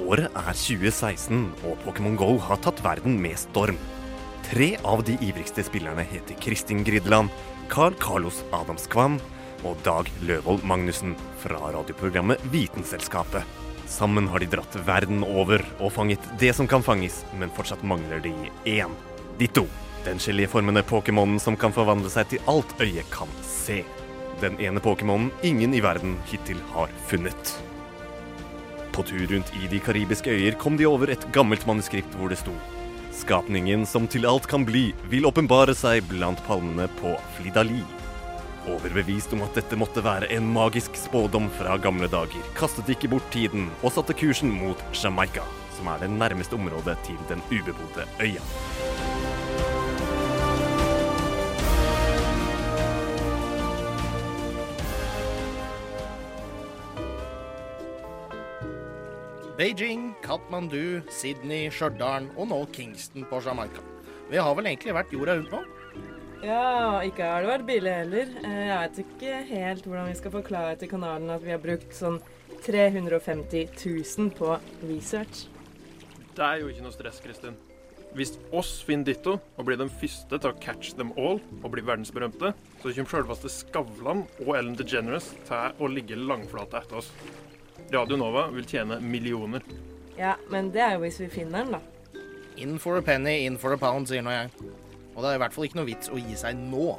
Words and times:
Året 0.00 0.32
er 0.32 0.54
2016, 0.56 1.42
og 1.68 1.80
Pokémon 1.84 2.16
GO 2.16 2.36
har 2.40 2.60
tatt 2.64 2.80
verden 2.84 3.18
med 3.20 3.36
storm. 3.38 3.76
Tre 4.48 4.72
av 4.86 5.02
de 5.06 5.16
ivrigste 5.22 5.62
spillerne 5.66 6.04
heter 6.08 6.38
Kristin 6.40 6.82
Grideland, 6.86 7.28
Carl 7.70 7.94
Carlos 8.00 8.40
Adamskvam 8.56 9.18
og 9.66 9.76
Dag 9.84 10.08
Løvold 10.26 10.64
Magnussen 10.66 11.12
fra 11.42 11.60
radioprogrammet 11.76 12.42
Vitenselskapet. 12.50 13.44
Sammen 13.90 14.28
har 14.30 14.40
de 14.40 14.48
dratt 14.50 14.78
verden 14.86 15.24
over 15.26 15.62
og 15.78 15.92
fanget 15.94 16.26
det 16.40 16.54
som 16.56 16.68
kan 16.70 16.84
fanges, 16.86 17.20
men 17.38 17.52
fortsatt 17.54 17.84
mangler 17.84 18.22
de 18.24 18.34
én. 18.64 18.94
Ditto. 19.38 19.66
Den 20.06 20.16
geléformende 20.16 20.80
Pokémonen 20.88 21.38
som 21.42 21.58
kan 21.60 21.74
forvandle 21.76 22.08
seg 22.08 22.30
til 22.30 22.46
alt 22.48 22.72
øyet 22.80 23.10
kan 23.12 23.28
se. 23.44 23.82
Den 24.40 24.56
ene 24.64 24.80
Pokémonen 24.80 25.28
ingen 25.44 25.76
i 25.76 25.82
verden 25.84 26.16
hittil 26.30 26.62
har 26.72 26.88
funnet. 27.10 27.58
På 28.92 29.02
tur 29.06 29.26
rundt 29.30 29.52
i 29.56 29.70
de 29.70 29.78
karibiske 29.78 30.30
øyer 30.34 30.58
kom 30.58 30.76
de 30.76 30.88
over 30.88 31.12
et 31.14 31.26
gammelt 31.32 31.66
manuskript 31.66 32.14
hvor 32.18 32.32
det 32.32 32.40
sto 32.42 32.54
Skapningen 33.20 33.82
som 33.86 34.06
til 34.08 34.24
alt 34.24 34.46
kan 34.48 34.62
bli, 34.64 34.90
vil 35.12 35.26
åpenbare 35.28 35.74
seg 35.76 36.06
blant 36.08 36.40
palmene 36.46 36.86
på 37.00 37.12
Flidali. 37.36 37.82
Overbevist 38.70 39.34
om 39.36 39.42
at 39.44 39.58
dette 39.58 39.76
måtte 39.76 40.04
være 40.04 40.30
en 40.36 40.48
magisk 40.54 40.96
spådom 40.96 41.50
fra 41.58 41.76
gamle 41.82 42.08
dager, 42.12 42.46
kastet 42.56 42.88
de 42.88 42.96
ikke 42.96 43.10
bort 43.12 43.28
tiden 43.34 43.68
og 43.82 43.92
satte 43.96 44.16
kursen 44.16 44.54
mot 44.54 44.80
Jamaica, 44.96 45.44
som 45.76 45.90
er 45.92 46.04
det 46.04 46.12
nærmeste 46.14 46.56
området 46.56 46.96
til 47.08 47.20
den 47.28 47.44
ubebodde 47.50 48.08
øya. 48.24 48.89
Beijing, 59.60 60.14
Katmandu, 60.24 61.02
Sydney, 61.12 61.66
Stjørdal 61.68 62.30
og 62.40 62.46
nå 62.48 62.58
Kingston 62.72 63.26
på 63.28 63.42
Jamaica. 63.44 63.82
Vi 64.30 64.38
har 64.40 64.54
vel 64.56 64.70
egentlig 64.70 64.94
vært 64.96 65.10
jorda 65.12 65.34
rundt 65.36 65.50
nå? 65.52 65.58
Ja, 66.40 67.02
ikke 67.04 67.26
har 67.28 67.44
det 67.44 67.50
vært 67.50 67.66
billig 67.68 67.92
heller. 67.92 68.30
Eh, 68.40 68.60
Jeg 68.70 68.78
vet 68.78 69.00
ikke 69.02 69.34
helt 69.50 69.84
hvordan 69.84 70.08
vi 70.08 70.14
skal 70.16 70.32
forklare 70.32 70.78
til 70.80 70.88
kanalen 70.88 71.34
at 71.34 71.44
vi 71.44 71.52
har 71.52 71.60
brukt 71.60 71.92
sånn 71.92 72.16
350 72.64 73.74
000 73.82 74.32
på 74.38 74.54
research. 74.88 75.42
Det 76.32 76.46
er 76.46 76.62
jo 76.62 76.72
ikke 76.72 76.86
noe 76.86 76.96
stress, 76.96 77.20
Kristin. 77.20 77.60
Hvis 78.16 78.38
oss 78.56 78.72
finner 78.88 79.10
Ditto 79.12 79.36
og 79.36 79.68
blir 79.68 79.76
den 79.76 79.92
første 79.92 80.40
til 80.40 80.54
å 80.54 80.56
catch 80.64 80.94
them 80.96 81.12
all 81.20 81.36
og 81.60 81.68
bli 81.76 81.84
verdensberømte, 81.84 82.54
så 82.80 82.96
kommer 82.96 83.12
selveste 83.12 83.52
Skavlan 83.60 84.24
og 84.40 84.54
Ellen 84.56 84.80
DeGeneres 84.80 85.34
til 85.44 85.76
å 85.76 85.92
ligge 85.92 86.16
langflate 86.16 86.80
etter 86.80 87.04
oss. 87.04 87.12
Radio 87.92 88.16
Nova 88.16 88.46
vil 88.54 88.66
tjene 88.68 89.00
millioner. 89.02 89.64
Ja, 90.18 90.36
men 90.52 90.70
det 90.74 90.82
er 90.84 90.94
jo 90.94 91.04
hvis 91.04 91.18
vi 91.22 91.30
finner 91.32 91.64
den, 91.64 91.78
da. 91.78 92.20
In 92.60 92.78
for 92.78 93.00
a 93.00 93.02
penny, 93.02 93.40
in 93.46 93.56
for 93.58 93.74
a 93.74 93.78
pound, 93.80 94.06
sier 94.10 94.22
nå 94.22 94.34
jeg. 94.34 94.50
Og 95.14 95.22
det 95.22 95.30
er 95.30 95.38
i 95.38 95.42
hvert 95.42 95.54
fall 95.56 95.66
ikke 95.66 95.80
noe 95.80 95.88
vits 95.88 96.12
å 96.12 96.20
gi 96.20 96.36
seg 96.38 96.58
nå. 96.60 96.92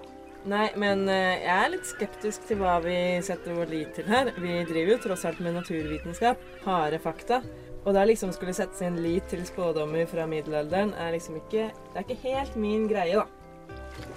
Nei, 0.51 0.67
men 0.81 1.05
eh, 1.11 1.43
jeg 1.43 1.53
er 1.53 1.69
litt 1.69 1.85
skeptisk 1.85 2.47
til 2.49 2.59
hva 2.63 2.79
vi 2.81 2.95
setter 3.23 3.53
vår 3.55 3.69
lit 3.69 3.91
til 3.95 4.09
her. 4.09 4.31
Vi 4.41 4.55
driver 4.65 4.95
jo 4.95 5.01
tross 5.03 5.25
alt 5.29 5.41
med 5.43 5.53
naturvitenskap, 5.59 6.41
harde 6.65 6.99
fakta. 7.03 7.43
Og 7.85 7.95
da 7.95 8.03
liksom 8.05 8.33
skulle 8.33 8.55
sette 8.57 8.77
sin 8.77 8.97
lit 9.01 9.29
til 9.29 9.45
spådommer 9.45 10.09
fra 10.09 10.25
middelalderen, 10.29 10.95
er 10.97 11.15
liksom 11.15 11.39
ikke 11.39 11.69
Det 11.71 11.95
er 11.95 12.07
ikke 12.07 12.23
helt 12.25 12.57
min 12.59 12.89
greie, 12.89 13.21
da. 13.21 13.27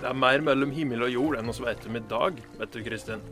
Det 0.00 0.08
er 0.08 0.17
mer 0.17 0.42
mellom 0.45 0.72
himmel 0.72 1.06
og 1.06 1.12
jord 1.12 1.39
enn 1.39 1.52
oss 1.52 1.61
vet 1.62 1.86
om 1.86 1.97
i 1.97 2.06
dag, 2.08 2.41
vet 2.58 2.72
du, 2.72 2.83
Kristin. 2.84 3.22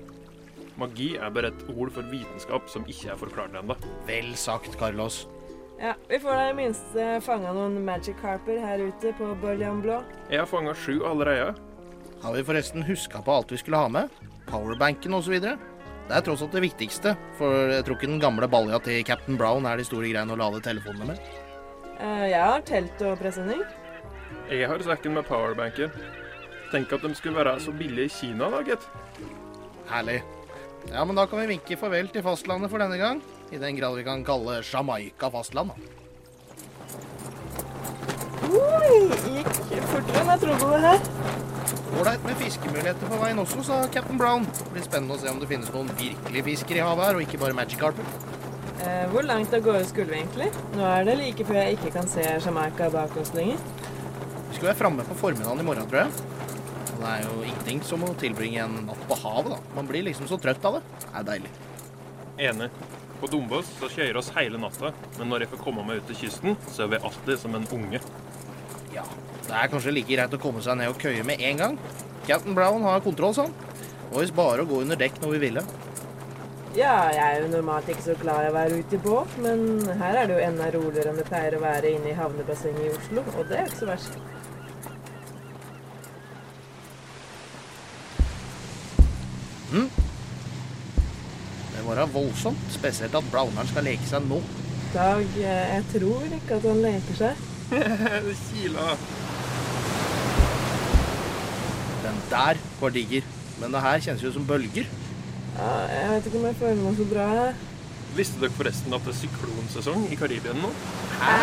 Magi 0.81 1.17
er 1.19 1.31
bare 1.35 1.51
et 1.53 1.65
ord 1.75 1.91
for 1.93 2.07
vitenskap 2.13 2.69
som 2.73 2.85
ikke 2.89 3.13
er 3.13 3.19
forklart 3.21 3.55
ennå. 3.59 3.77
Vel 4.09 4.33
sagt, 4.41 4.77
Carlos. 4.81 5.27
Ja, 5.83 5.95
Vi 6.09 6.19
får 6.23 6.37
da 6.39 6.45
i 6.51 6.55
minste 6.55 7.07
fanga 7.27 7.53
noen 7.57 7.81
magic 7.85 8.17
carper 8.23 8.61
her 8.63 8.79
ute 8.87 9.13
på 9.19 9.33
Bøljan 9.43 9.81
Blå. 9.83 10.01
Jeg 10.31 10.39
har 10.39 10.47
fanga 10.47 10.75
sju 10.79 11.01
allerede. 11.09 11.55
Har 12.23 12.37
vi 12.37 12.45
forresten 12.47 12.85
huska 12.87 13.19
på 13.27 13.35
alt 13.35 13.51
vi 13.51 13.59
skulle 13.59 13.81
ha 13.83 13.89
med? 13.91 14.09
Powerbanken 14.47 15.15
osv.? 15.19 15.41
Det 15.43 16.17
er 16.19 16.25
tross 16.27 16.43
alt 16.45 16.53
det 16.55 16.63
viktigste, 16.65 17.17
for 17.39 17.71
jeg 17.73 17.85
tror 17.87 17.97
ikke 17.99 18.11
den 18.11 18.21
gamle 18.23 18.47
balja 18.51 18.79
til 18.83 19.03
Captain 19.07 19.39
Brown 19.39 19.67
er 19.67 19.79
de 19.81 19.85
store 19.87 20.11
greiene 20.11 20.35
å 20.35 20.39
lade 20.39 20.61
telefonene 20.63 21.13
med. 21.13 21.21
Eh, 21.99 22.29
Jeg 22.31 22.43
har 22.43 22.61
telt 22.67 23.03
og 23.07 23.19
presenning. 23.19 23.63
Jeg 24.51 24.69
har 24.69 24.83
sekken 24.83 25.15
med 25.15 25.27
powerbanker. 25.27 25.91
Tenk 26.73 26.93
at 26.93 27.03
de 27.05 27.15
skulle 27.15 27.37
være 27.43 27.59
så 27.61 27.73
billige 27.75 28.07
i 28.11 28.13
Kina, 28.13 28.51
da, 28.51 28.63
gitt. 28.67 28.87
Herlig. 29.91 30.21
Ja, 30.91 31.05
men 31.05 31.17
da 31.17 31.27
kan 31.31 31.41
vi 31.43 31.53
vinke 31.55 31.79
farvel 31.79 32.11
til 32.13 32.25
fastlandet 32.27 32.73
for 32.73 32.83
denne 32.83 32.99
gang. 33.01 33.23
I 33.53 33.61
den 33.61 33.77
grad 33.79 33.97
vi 33.99 34.05
kan 34.07 34.25
kalle 34.27 34.63
Jamaica 34.67 35.31
fastland. 35.31 35.71
da. 35.71 35.99
Oi, 38.53 38.97
gikk 39.39 39.87
fortere 39.93 40.21
enn 40.21 40.33
jeg 40.35 40.43
trodde 40.43 40.73
det 40.73 40.81
her. 40.85 41.01
Ålreit 41.93 42.25
med 42.27 42.39
fiskemuligheter 42.41 43.09
på 43.09 43.19
veien 43.21 43.41
også, 43.41 43.63
sa 43.69 43.79
Captain 43.93 44.19
Brown. 44.21 44.47
Det 44.59 44.71
blir 44.75 44.85
spennende 44.85 45.17
å 45.17 45.21
se 45.21 45.31
om 45.31 45.41
det 45.41 45.49
finnes 45.51 45.71
noen 45.73 45.91
virkelige 45.99 46.47
fisker 46.49 46.81
i 46.81 46.85
havet 46.85 47.07
her, 47.07 47.19
og 47.19 47.25
ikke 47.27 47.41
bare 47.41 47.57
Magic 47.57 47.79
Carper. 47.81 48.09
Eh, 48.83 49.05
hvor 49.13 49.23
langt 49.29 49.53
av 49.55 49.63
gårde 49.63 49.85
skulle 49.87 50.11
vi 50.11 50.19
egentlig? 50.23 50.49
Nå 50.75 50.85
er 50.89 51.07
det 51.07 51.19
like 51.21 51.47
før 51.47 51.61
jeg 51.61 51.77
ikke 51.79 51.93
kan 51.95 52.09
se 52.11 52.25
Jamaica 52.43 52.89
bak 52.91 53.17
oss 53.21 53.33
lenger. 53.37 53.61
Vi 54.49 54.59
skal 54.59 54.73
være 54.73 54.81
framme 54.81 55.05
på 55.07 55.19
formiddagen 55.21 55.63
i 55.63 55.67
morgen, 55.69 55.87
tror 55.93 56.03
jeg. 56.03 56.32
Det 57.03 57.11
er 57.11 57.25
jo 57.27 57.41
ingenting 57.43 57.81
som 57.83 58.03
å 58.07 58.13
tilbringe 58.15 58.63
en 58.63 58.77
natt 58.87 59.07
på 59.09 59.17
havet, 59.25 59.57
da. 59.57 59.75
Man 59.75 59.89
blir 59.89 60.05
liksom 60.07 60.29
så 60.31 60.37
trøtt 60.39 60.63
av 60.69 60.77
det. 60.79 60.83
Det 61.03 61.09
er 61.19 61.25
deilig. 61.27 61.51
Enig. 62.47 62.69
På 63.19 63.31
Dombås 63.31 63.73
så 63.81 63.89
kjører 63.91 64.19
oss 64.21 64.29
hele 64.37 64.61
natta, 64.63 64.93
men 65.17 65.29
når 65.31 65.45
jeg 65.45 65.51
får 65.51 65.63
komme 65.65 65.83
meg 65.87 65.99
ut 65.99 66.07
til 66.11 66.21
kysten, 66.21 66.55
så 66.71 66.85
er 66.85 66.93
vi 66.93 67.01
alltid 67.03 67.41
som 67.43 67.59
en 67.59 67.67
unge. 67.75 67.99
Ja, 68.95 69.03
det 69.49 69.59
er 69.59 69.73
kanskje 69.73 69.97
like 69.97 70.15
greit 70.15 70.37
å 70.39 70.41
komme 70.43 70.63
seg 70.63 70.79
ned 70.79 70.93
og 70.93 71.03
køye 71.03 71.27
med 71.27 71.43
en 71.43 71.63
gang. 71.65 71.79
Captain 72.29 72.55
Brown 72.55 72.87
har 72.87 73.03
kontroll, 73.03 73.35
sånn. 73.35 73.55
Og 74.13 74.21
hvis 74.21 74.35
bare 74.35 74.63
å 74.63 74.71
gå 74.71 74.85
under 74.85 74.99
dekk 74.99 75.19
når 75.25 75.35
vi 75.35 75.43
ville. 75.49 75.67
Ja, 76.79 76.95
jeg 77.11 77.23
er 77.25 77.43
jo 77.43 77.51
normalt 77.57 77.91
ikke 77.91 78.07
så 78.07 78.15
glad 78.23 78.47
i 78.47 78.53
å 78.53 78.55
være 78.55 78.79
ute 78.79 78.97
i 78.97 79.03
båt, 79.03 79.35
men 79.43 79.67
her 79.99 80.23
er 80.23 80.31
det 80.31 80.39
jo 80.39 80.45
enda 80.47 80.71
roligere 80.79 81.11
enn 81.11 81.19
det 81.19 81.27
pleier 81.27 81.59
å 81.59 81.65
være 81.67 81.97
inne 81.97 82.15
i 82.15 82.17
havnebassenget 82.17 82.87
i 82.87 82.95
Oslo, 82.95 83.27
og 83.35 83.51
det 83.51 83.59
er 83.59 83.67
ikke 83.67 83.83
så 83.83 83.91
verst. 83.91 84.23
Det 91.73 91.85
var 91.87 91.97
da 91.97 92.05
voldsomt, 92.13 92.67
spesielt 92.71 93.15
at 93.17 93.31
Browneren 93.33 93.71
skal 93.71 93.87
leke 93.89 94.07
seg 94.09 94.27
nå. 94.29 94.39
Dag, 94.93 95.25
eh, 95.41 95.75
jeg 95.77 95.85
tror 95.95 96.27
ikke 96.29 96.59
at 96.59 96.67
han 96.69 96.83
leker 96.85 97.17
seg. 97.17 97.45
det 98.27 98.37
kiler. 98.51 99.05
Den 102.03 102.21
der 102.31 102.61
var 102.81 102.93
digger. 102.93 103.25
Men 103.61 103.73
det 103.73 103.83
her 103.85 104.05
kjennes 104.05 104.25
jo 104.25 104.33
som 104.35 104.47
bølger. 104.47 104.89
Ja, 105.57 105.73
jeg 105.89 106.09
vet 106.11 106.27
ikke 106.29 106.39
om 106.41 106.47
jeg 106.49 106.59
føler 106.61 106.83
meg 106.83 106.97
så 106.99 107.07
bra. 107.09 107.27
Visste 108.17 108.41
dere 108.43 108.57
forresten 108.57 108.97
at 108.97 109.05
det 109.07 109.15
er 109.15 109.21
syklonsesong 109.23 110.09
i 110.13 110.19
Karibien 110.21 110.61
nå? 110.61 110.73
Hæ? 111.23 111.37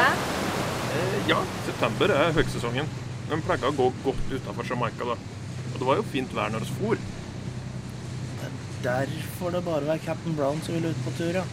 Eh, 0.90 1.20
ja, 1.30 1.40
september 1.66 2.14
er 2.14 2.36
høgsesongen. 2.38 2.90
Den 3.30 3.42
pleier 3.46 3.70
å 3.70 3.78
gå 3.78 3.90
godt 4.04 4.34
utafor 4.34 4.68
Jamaica, 4.70 5.14
da. 5.14 5.18
Og 5.74 5.80
det 5.80 5.88
var 5.88 5.98
jo 6.02 6.12
fint 6.14 6.36
vær 6.36 6.54
når 6.54 6.66
vi 6.66 6.78
for. 6.78 7.10
Derfor 8.84 9.52
det 9.52 9.64
bare 9.66 9.88
var 9.90 9.98
Captain 10.04 10.36
Brown 10.36 10.62
som 10.64 10.78
ville 10.78 10.94
ut 10.94 11.02
på 11.06 11.12
tur, 11.18 11.42
ja. 11.42 11.44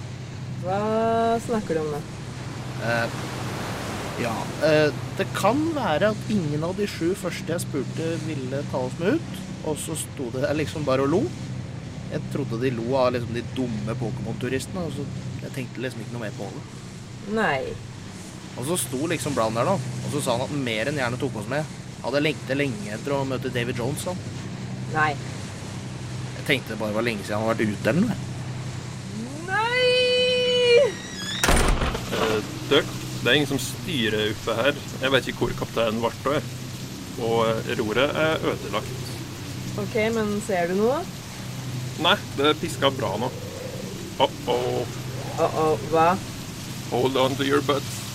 Hva 0.62 0.78
snakker 1.42 1.74
du 1.74 1.80
om 1.82 1.96
da? 1.96 2.02
Eh, 2.86 3.16
ja, 4.22 4.34
eh, 4.66 4.94
det 5.18 5.26
kan 5.36 5.58
være 5.74 6.12
at 6.14 6.30
ingen 6.32 6.64
av 6.64 6.76
de 6.78 6.86
sju 6.88 7.10
første 7.18 7.52
jeg 7.52 7.64
spurte 7.64 8.12
ville 8.26 8.62
ta 8.70 8.84
oss 8.86 8.96
med 9.00 9.18
ut, 9.18 9.42
og 9.66 9.76
så 9.80 9.96
sto 9.98 10.30
det 10.34 10.44
der 10.46 10.56
liksom 10.56 10.86
bare 10.86 11.04
og 11.04 11.12
lo. 11.12 11.22
Jeg 12.12 12.22
trodde 12.32 12.60
de 12.62 12.70
lo 12.70 12.94
av 13.00 13.12
liksom 13.16 13.34
de 13.34 13.42
dumme 13.56 13.98
Pokémon-turistene, 14.00 14.86
og 14.86 14.94
så 14.94 15.06
jeg 15.42 15.54
tenkte 15.56 15.82
liksom 15.82 16.04
ikke 16.04 16.14
noe 16.14 16.26
mer 16.28 16.36
på 16.38 16.48
det. 16.54 16.64
Nei. 17.36 17.60
Og 18.56 18.64
så 18.70 18.78
sto 18.80 19.02
liksom 19.10 19.34
Brown 19.36 19.56
der 19.58 19.66
nå, 19.68 19.74
og 19.76 20.12
så 20.14 20.22
sa 20.22 20.36
han 20.36 20.46
at 20.46 20.54
han 20.54 20.64
mer 20.64 20.88
enn 20.88 21.02
gjerne 21.02 21.20
tok 21.20 21.42
oss 21.42 21.50
med. 21.50 21.74
Hadde 22.04 22.22
lengtet 22.22 22.56
lenge 22.60 22.92
etter 22.94 23.16
å 23.16 23.24
møte 23.28 23.50
David 23.52 23.82
Jones, 23.82 24.06
han. 24.06 24.20
Nei. 24.94 25.10
Tenkte 26.46 26.74
det 26.74 26.78
bare 26.78 26.94
var 26.94 27.02
lenge 27.06 27.24
siden 27.26 27.40
han 27.40 27.48
har 27.48 27.56
vært 27.56 27.72
ute 27.72 27.90
eller 27.90 28.06
noe. 28.06 28.16
Nei! 29.48 30.92
Eh, 32.14 32.38
Døk, 32.70 32.92
det 33.22 33.32
er 33.32 33.38
ingen 33.40 33.50
som 33.50 33.62
styrer 33.62 34.30
oppe 34.30 34.56
her. 34.60 34.78
Jeg 35.02 35.14
vet 35.16 35.28
ikke 35.32 35.42
hvor 35.42 35.58
kapteinen 35.64 36.00
ble 36.04 36.12
av. 36.36 36.54
Og 37.26 37.38
eh, 37.50 37.74
roret 37.80 38.22
er 38.22 38.48
ødelagt. 38.52 39.04
Ok, 39.82 39.98
men 40.14 40.36
ser 40.46 40.70
du 40.70 40.78
noe? 40.78 41.02
Nei, 42.04 42.16
det 42.38 42.54
piska 42.60 42.92
bra 42.94 43.16
nå. 43.20 43.28
Uh-oh. 44.22 44.98
Uh-oh, 45.36 45.86
hva? 45.90 46.10
Hold 46.92 47.18
on 47.20 47.34
to 47.36 47.44
your 47.44 47.60
butts. 47.66 48.05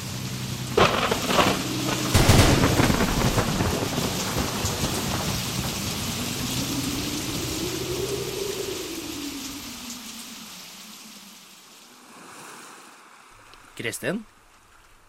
Kristin? 13.81 14.24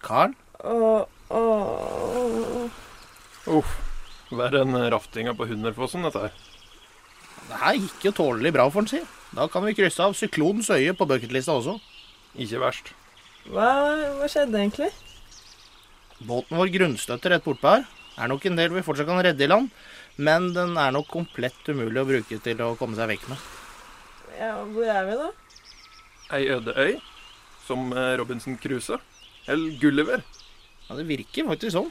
Carl? 0.03 0.35
Åh, 0.65 1.05
åh. 1.31 2.81
Uff. 3.53 3.77
Verre 4.33 4.63
enn 4.65 4.77
raftinga 4.95 5.35
på 5.37 5.47
Hunderfossen, 5.51 6.07
dette 6.07 6.27
her. 6.27 6.37
Det 7.49 7.59
her 7.61 7.79
gikk 7.79 8.07
jo 8.07 8.13
tålelig 8.17 8.53
bra, 8.55 8.69
får 8.73 8.85
en 8.85 8.91
si. 8.93 9.01
Da 9.37 9.47
kan 9.53 9.65
vi 9.67 9.75
krysse 9.77 10.05
av 10.05 10.17
Syklonens 10.17 10.71
øye 10.73 10.95
på 10.97 11.09
bucketlista 11.09 11.57
også. 11.59 11.79
Ikke 12.41 12.61
verst. 12.63 12.93
Hva, 13.51 13.69
hva 14.19 14.29
skjedde 14.31 14.61
egentlig? 14.61 14.91
Båten 16.23 16.61
vår 16.61 16.71
grunnstøtter 16.77 17.35
rett 17.35 17.45
bortpå 17.45 17.75
her. 17.75 17.87
Er 18.21 18.29
nok 18.31 18.45
en 18.47 18.59
del 18.59 18.73
vi 18.75 18.85
fortsatt 18.85 19.09
kan 19.09 19.23
redde 19.25 19.45
i 19.45 19.49
land, 19.49 19.71
men 20.21 20.51
den 20.57 20.77
er 20.79 20.93
nok 20.95 21.09
komplett 21.11 21.69
umulig 21.69 22.03
å 22.03 22.09
bruke 22.09 22.39
til 22.45 22.61
å 22.63 22.75
komme 22.79 22.97
seg 22.99 23.09
vekk 23.11 23.29
med. 23.33 23.47
Ja, 24.39 24.53
hvor 24.69 24.89
er 24.89 25.09
vi 25.09 25.17
da? 25.19 25.31
Ei 26.37 26.45
øde 26.53 26.75
øy, 26.77 26.93
som 27.73 27.91
eh, 27.97 28.13
Robinson 28.21 28.57
Crusoe. 28.61 29.01
Eller 29.51 29.75
Gulliver. 29.83 30.23
Ja, 30.87 30.95
Det 31.01 31.09
virker 31.09 31.49
faktisk 31.51 31.75
sånn. 31.75 31.91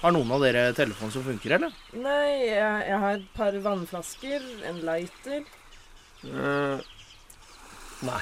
Har 0.00 0.14
noen 0.16 0.30
av 0.32 0.40
dere 0.40 0.70
telefon 0.72 1.10
som 1.12 1.24
funker, 1.26 1.58
eller? 1.58 1.72
Nei, 1.92 2.28
jeg, 2.46 2.84
jeg 2.88 3.00
har 3.02 3.16
et 3.18 3.32
par 3.36 3.56
vannflasker, 3.66 4.46
en 4.70 4.78
lighter. 4.86 5.42
Eh, 6.24 6.86
nei. 8.08 8.20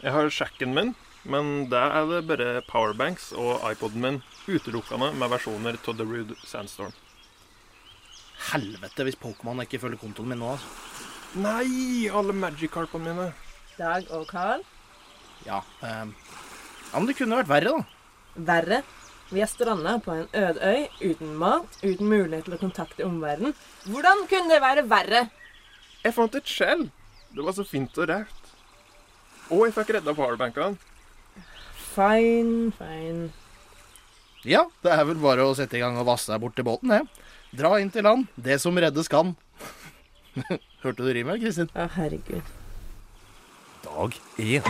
Jeg 0.00 0.12
har 0.16 0.28
sjekken 0.32 0.74
min, 0.76 0.92
men 1.24 1.70
der 1.72 1.94
er 2.02 2.08
det 2.10 2.20
bare 2.28 2.50
powerbanks 2.68 3.30
og 3.36 3.64
iPoden 3.70 4.04
min 4.04 4.20
utelukkende 4.48 5.12
med 5.20 5.32
versjoner 5.32 5.76
av 5.80 5.96
The 6.00 6.08
Rude 6.08 6.36
Sandstorm. 6.44 6.92
Helvete 8.50 9.04
hvis 9.08 9.18
Pokémon 9.20 9.60
ikke 9.64 9.80
følger 9.82 10.00
kontoen 10.00 10.32
min 10.32 10.40
nå, 10.40 10.54
altså. 10.56 10.76
Nei, 11.40 12.08
alle 12.12 12.34
Magikarpene 12.34 13.12
mine. 13.12 13.30
Dag 13.78 14.08
og 14.16 14.26
Carl. 14.28 14.64
Ja, 15.46 15.62
ehm. 15.86 16.14
ja, 16.90 16.98
men 16.98 17.08
det 17.08 17.16
kunne 17.18 17.40
vært 17.40 17.50
verre, 17.50 17.76
da. 17.76 18.44
Verre. 18.50 18.82
Vi 19.30 19.42
er 19.44 19.46
stranda 19.46 19.94
på 20.02 20.10
en 20.10 20.26
øde 20.34 20.72
øy 20.72 21.10
uten 21.12 21.34
mat, 21.38 21.76
uten 21.84 22.08
mulighet 22.10 22.48
til 22.48 22.56
å 22.56 22.60
kontakte 22.60 23.06
omverdenen. 23.06 23.54
Hvordan 23.86 24.24
kunne 24.30 24.50
det 24.50 24.62
være 24.62 24.86
verre? 24.90 25.28
Jeg 26.02 26.16
fant 26.16 26.34
et 26.34 26.50
skjell. 26.50 26.88
Det 27.30 27.44
var 27.46 27.54
så 27.54 27.64
fint 27.66 27.98
og 28.02 28.08
rart. 28.10 28.50
Og 29.50 29.68
jeg 29.68 29.76
fikk 29.76 29.94
redda 29.96 30.14
powerbankene. 30.18 30.78
Fine, 31.92 32.72
fine. 32.78 33.30
Ja, 34.46 34.64
det 34.82 34.94
er 34.94 35.04
vel 35.06 35.18
bare 35.20 35.44
å 35.46 35.54
sette 35.54 35.78
i 35.78 35.82
gang 35.82 35.98
og 36.00 36.08
vasse 36.08 36.32
deg 36.32 36.42
bort 36.42 36.56
til 36.58 36.66
båten, 36.66 36.90
det. 36.90 37.02
Dra 37.60 37.76
inn 37.82 37.90
til 37.92 38.06
land. 38.06 38.26
Det 38.34 38.58
som 38.62 38.78
reddes 38.78 39.10
kan. 39.10 39.34
Hørte 40.82 41.02
du 41.04 41.10
rimet, 41.12 41.42
Kristin? 41.42 41.70
Å, 41.74 41.86
herregud. 41.98 42.56
Dag 43.96 44.12
én. 44.38 44.62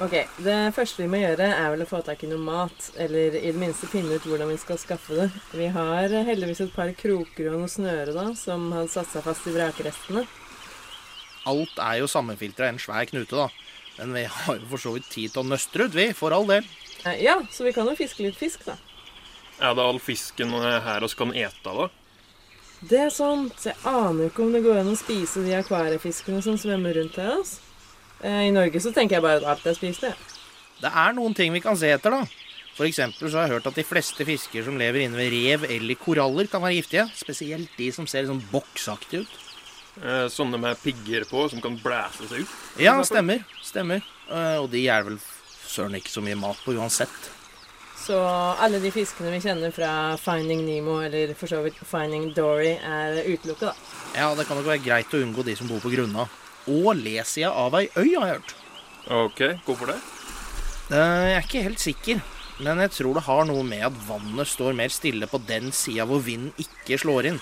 Ok, 0.00 0.14
Det 0.44 0.74
første 0.74 1.02
vi 1.04 1.08
må 1.08 1.20
gjøre, 1.20 1.46
er 1.54 1.70
vel 1.72 1.84
å 1.84 1.88
få 1.88 2.00
tak 2.04 2.24
i 2.24 2.28
noe 2.30 2.40
mat. 2.42 2.88
Eller 3.00 3.36
i 3.38 3.52
det 3.52 3.58
minste 3.60 3.88
finne 3.90 4.16
ut 4.16 4.26
hvordan 4.26 4.50
vi 4.50 4.58
skal 4.60 4.78
skaffe 4.80 5.16
det. 5.18 5.28
Vi 5.54 5.68
har 5.72 6.08
heldigvis 6.28 6.64
et 6.64 6.72
par 6.74 6.90
kroker 6.98 7.52
og 7.52 7.60
noe 7.62 7.70
snøre 7.70 8.14
da, 8.16 8.26
som 8.38 8.70
har 8.74 8.88
satt 8.90 9.12
seg 9.12 9.24
fast 9.26 9.46
i 9.48 9.54
vrakrestene. 9.54 10.24
Alt 11.46 11.76
er 11.78 12.00
jo 12.00 12.08
sammenfiltra 12.10 12.66
i 12.66 12.74
en 12.74 12.80
svær 12.82 13.06
knute, 13.10 13.36
da. 13.36 13.48
Men 13.98 14.14
vi 14.16 14.24
har 14.26 14.56
jo 14.58 14.70
for 14.72 14.82
så 14.82 14.94
vidt 14.96 15.10
tid 15.12 15.34
til 15.34 15.44
å 15.44 15.48
nøstre 15.52 15.86
ut, 15.86 15.94
vi. 15.94 16.08
For 16.16 16.34
all 16.34 16.48
del. 16.50 16.66
Eh, 17.04 17.20
Ja, 17.22 17.38
så 17.52 17.64
vi 17.64 17.72
kan 17.76 17.86
jo 17.86 17.94
fiske 17.96 18.24
litt 18.24 18.36
fisk, 18.40 18.64
da. 18.66 18.78
Er 19.60 19.76
det 19.76 19.84
all 19.84 20.00
fisken 20.02 20.50
her 20.50 21.04
oss 21.04 21.14
kan 21.14 21.30
ete, 21.30 21.62
da? 21.62 21.88
Det 22.84 22.98
er 23.06 23.12
sant. 23.14 23.54
Jeg 23.64 23.76
aner 23.86 24.26
ikke 24.28 24.42
om 24.42 24.52
det 24.52 24.64
går 24.64 24.82
an 24.82 24.90
å 24.92 24.98
spise 24.98 25.44
de 25.46 25.54
akvariefiskene 25.56 26.42
som 26.42 26.58
svømmer 26.60 26.96
rundt 26.98 27.16
her. 27.16 27.30
Altså. 27.38 27.60
Eh, 28.24 28.46
I 28.48 28.54
Norge 28.54 28.80
så 28.80 28.92
tenker 28.96 29.18
jeg 29.18 29.24
bare 29.26 29.42
at 29.42 29.48
alt 29.54 29.66
er 29.68 29.76
spiselig. 29.76 30.14
Det 30.80 30.90
er 30.90 31.14
noen 31.16 31.34
ting 31.36 31.52
vi 31.54 31.60
kan 31.64 31.76
se 31.78 31.90
etter, 31.94 32.10
da. 32.14 32.24
For 32.74 32.88
eksempel 32.88 33.28
så 33.30 33.38
har 33.38 33.46
jeg 33.46 33.54
hørt 33.60 33.68
at 33.70 33.76
de 33.78 33.84
fleste 33.86 34.24
fisker 34.26 34.64
som 34.66 34.78
lever 34.80 35.04
inne 35.04 35.18
ved 35.20 35.30
rev 35.30 35.66
eller 35.70 35.94
koraller, 36.00 36.48
kan 36.50 36.64
være 36.64 36.80
giftige. 36.80 37.04
Spesielt 37.14 37.76
de 37.78 37.90
som 37.94 38.08
ser 38.10 38.26
sånn 38.26 38.42
boksaktige 38.50 39.22
ut. 39.22 39.36
Eh, 40.02 40.24
Sånne 40.32 40.58
med 40.58 40.80
pigger 40.82 41.22
på 41.30 41.44
som 41.52 41.60
kan 41.62 41.76
blæse 41.78 42.26
seg 42.32 42.42
ut? 42.42 42.56
Ja, 42.82 42.96
stemmer. 43.06 43.44
Stemmer. 43.62 44.02
Eh, 44.26 44.56
Og 44.58 44.70
de 44.72 44.88
er 44.90 45.04
vel 45.06 45.20
søren 45.68 45.94
ikke 45.94 46.10
så 46.10 46.22
mye 46.24 46.34
mat 46.40 46.58
på 46.64 46.74
uansett. 46.74 47.30
Så 48.04 48.18
alle 48.60 48.80
de 48.82 48.90
fiskene 48.92 49.30
vi 49.32 49.38
kjenner 49.40 49.70
fra 49.72 50.16
Finding 50.20 50.64
Nemo 50.66 50.98
eller 51.00 51.30
for 51.38 51.46
så 51.48 51.62
vidt 51.64 51.78
Finding 51.88 52.34
Dory, 52.36 52.74
er 52.84 53.22
utelukka, 53.30 53.70
da. 53.70 53.74
Ja, 54.18 54.34
det 54.34 54.44
kan 54.48 54.58
nok 54.58 54.66
være 54.68 54.82
greit 54.84 55.14
å 55.14 55.22
unngå 55.22 55.44
de 55.46 55.54
som 55.56 55.70
bor 55.70 55.80
på 55.80 55.92
grunna. 55.94 56.26
Og 56.70 56.94
le-sida 56.96 57.50
av 57.52 57.74
ei 57.78 57.88
øy, 57.96 58.14
har 58.16 58.28
jeg 58.28 58.36
hørt. 58.38 58.54
OK, 59.12 59.40
hvorfor 59.66 59.90
det? 59.92 59.98
Eh, 60.90 60.96
Jeg 60.96 61.34
er 61.36 61.44
ikke 61.44 61.64
helt 61.64 61.82
sikker, 61.82 62.22
men 62.64 62.80
jeg 62.84 62.90
tror 62.96 63.14
det 63.18 63.26
har 63.26 63.44
noe 63.48 63.64
med 63.66 63.82
at 63.84 63.98
vannet 64.08 64.48
står 64.48 64.76
mer 64.76 64.88
stille 64.92 65.26
på 65.28 65.40
den 65.48 65.72
sida 65.72 66.06
hvor 66.08 66.22
vinden 66.24 66.52
ikke 66.60 66.98
slår 67.00 67.28
inn. 67.32 67.40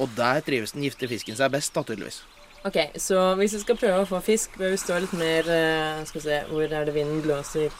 Og 0.00 0.12
der 0.16 0.40
trives 0.44 0.72
den 0.72 0.84
giftige 0.84 1.08
fisken 1.10 1.36
seg 1.36 1.52
best, 1.52 1.72
da, 1.74 1.82
tydeligvis. 1.84 2.22
Ok, 2.64 2.76
så 3.00 3.34
hvis 3.40 3.54
vi 3.56 3.62
skal 3.62 3.78
prøve 3.80 4.02
å 4.04 4.08
få 4.08 4.20
fisk, 4.24 4.58
bør 4.60 4.74
vi 4.74 4.80
stå 4.80 4.98
litt 5.00 5.12
mer 5.16 5.46
eh, 5.48 6.02
Skal 6.04 6.20
vi 6.20 6.26
se, 6.26 6.40
hvor 6.50 6.68
er 6.68 6.84
det 6.84 6.92
vinden 6.92 7.22
blåser? 7.24 7.72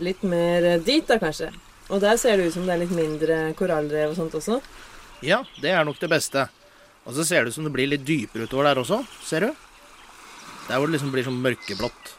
Litt 0.00 0.22
mer 0.24 0.64
eh, 0.64 0.80
dit, 0.80 1.04
da, 1.08 1.18
kanskje. 1.20 1.50
Og 1.92 2.00
der 2.00 2.16
ser 2.16 2.40
det 2.40 2.48
ut 2.48 2.56
som 2.56 2.64
det 2.66 2.72
er 2.74 2.80
litt 2.86 2.96
mindre 2.96 3.36
korallrev 3.58 4.14
og 4.14 4.16
sånt 4.16 4.34
også. 4.40 4.60
Ja, 5.24 5.42
det 5.60 5.70
er 5.76 5.84
nok 5.84 6.00
det 6.00 6.08
beste. 6.10 6.46
Og 7.06 7.14
så 7.14 7.24
ser 7.28 7.44
det 7.44 7.52
ut 7.52 7.58
som 7.58 7.68
det 7.68 7.72
blir 7.76 7.88
litt 7.92 8.04
dypere 8.08 8.48
utover 8.48 8.70
der 8.70 8.80
også, 8.80 9.02
ser 9.22 9.46
du? 9.46 9.65
Der 10.66 10.78
hvor 10.80 10.88
det 10.90 10.96
liksom 10.96 11.12
blir 11.14 11.26
sånn 11.26 11.40
mørkeblått. 11.44 12.12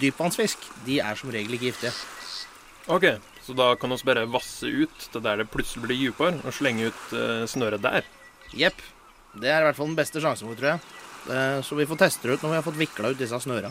Dypvannsfisk, 0.00 0.58
de 0.86 1.00
er 1.04 1.18
som 1.18 1.32
regel 1.34 1.56
ikke 1.56 1.68
giftige. 1.70 1.92
OK, 2.92 3.06
så 3.44 3.54
da 3.58 3.72
kan 3.78 3.92
vi 3.92 3.98
bare 4.08 4.24
vasse 4.30 4.66
ut 4.70 5.06
til 5.12 5.22
der 5.22 5.42
det 5.42 5.50
plutselig 5.52 5.84
blir 5.84 5.98
dypere, 6.00 6.38
og 6.46 6.54
slenge 6.56 6.88
ut 6.90 7.14
eh, 7.18 7.44
snøret 7.50 7.82
der. 7.84 8.06
Jepp. 8.56 8.80
Det 9.34 9.48
er 9.50 9.62
i 9.62 9.66
hvert 9.68 9.78
fall 9.78 9.90
den 9.90 9.98
beste 9.98 10.20
sjansen 10.22 10.48
vår, 10.50 10.58
tror 10.58 10.70
jeg. 10.72 10.80
Eh, 11.32 11.58
Så 11.64 11.78
vi 11.78 11.86
får 11.88 12.00
teste 12.02 12.28
det 12.28 12.36
ut 12.38 12.42
når 12.46 12.54
vi 12.54 12.58
har 12.60 12.66
fått 12.66 12.80
vikla 12.80 13.12
ut 13.12 13.20
disse 13.20 13.38
snøra. 13.44 13.70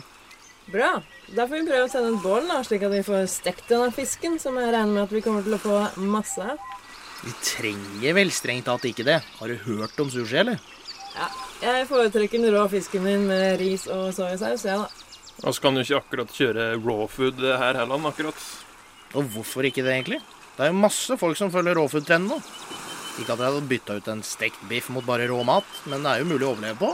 Bra. 0.72 0.92
Da 1.34 1.46
får 1.48 1.58
vi 1.58 1.66
prøve 1.68 1.88
å 1.88 1.90
tenne 1.90 2.12
et 2.14 2.22
bål, 2.22 2.46
da, 2.48 2.60
slik 2.66 2.84
at 2.86 2.92
vi 2.94 3.02
får 3.06 3.26
stekt 3.30 3.66
denne 3.72 3.90
fisken, 3.94 4.38
som 4.42 4.56
jeg 4.60 4.70
regner 4.70 4.92
med 4.94 5.02
at 5.08 5.14
vi 5.16 5.22
kommer 5.24 5.42
til 5.42 5.56
å 5.56 5.62
få 5.62 5.80
masse 6.06 6.38
av. 6.54 6.60
Vi 7.22 7.32
trenger 7.46 8.14
vel 8.16 8.30
strengt 8.34 8.66
tatt 8.70 8.86
ikke 8.86 9.06
det. 9.06 9.18
Har 9.38 9.50
du 9.50 9.58
hørt 9.66 9.98
om 10.02 10.10
sushi, 10.10 10.38
eller? 10.42 10.62
Ja, 11.12 11.28
jeg 11.62 11.88
foretrekker 11.90 12.40
den 12.40 12.54
rå 12.54 12.66
fisken 12.72 13.04
min 13.04 13.26
med 13.28 13.58
ris 13.60 13.86
og 13.92 14.12
soyasaus, 14.16 14.64
jeg, 14.64 14.80
da. 14.80 15.08
Og 15.42 15.54
så 15.54 15.64
kan 15.64 15.74
du 15.74 15.82
ikke 15.82 15.98
akkurat 15.98 16.36
kjøre 16.36 16.68
raw 16.78 17.06
food 17.10 17.40
her 17.42 17.78
heller, 17.80 18.06
akkurat. 18.08 18.46
Og 19.18 19.26
hvorfor 19.34 19.66
ikke 19.68 19.84
det, 19.84 19.92
egentlig? 19.96 20.20
Det 20.56 20.64
er 20.66 20.72
jo 20.72 20.80
masse 20.82 21.16
folk 21.20 21.36
som 21.38 21.52
følger 21.52 21.76
raw 21.76 21.88
food-trenden 21.90 22.32
nå. 22.32 22.40
Ikke 23.20 23.34
at 23.34 23.40
jeg 23.40 23.48
hadde 23.48 23.68
bytta 23.68 23.96
ut 23.98 24.08
en 24.08 24.22
stekt 24.24 24.60
biff 24.70 24.88
mot 24.92 25.04
bare 25.04 25.28
rå 25.28 25.42
mat, 25.44 25.68
men 25.90 26.04
det 26.04 26.12
er 26.12 26.22
jo 26.22 26.30
mulig 26.30 26.46
å 26.46 26.52
overleve 26.54 26.78
på. 26.80 26.92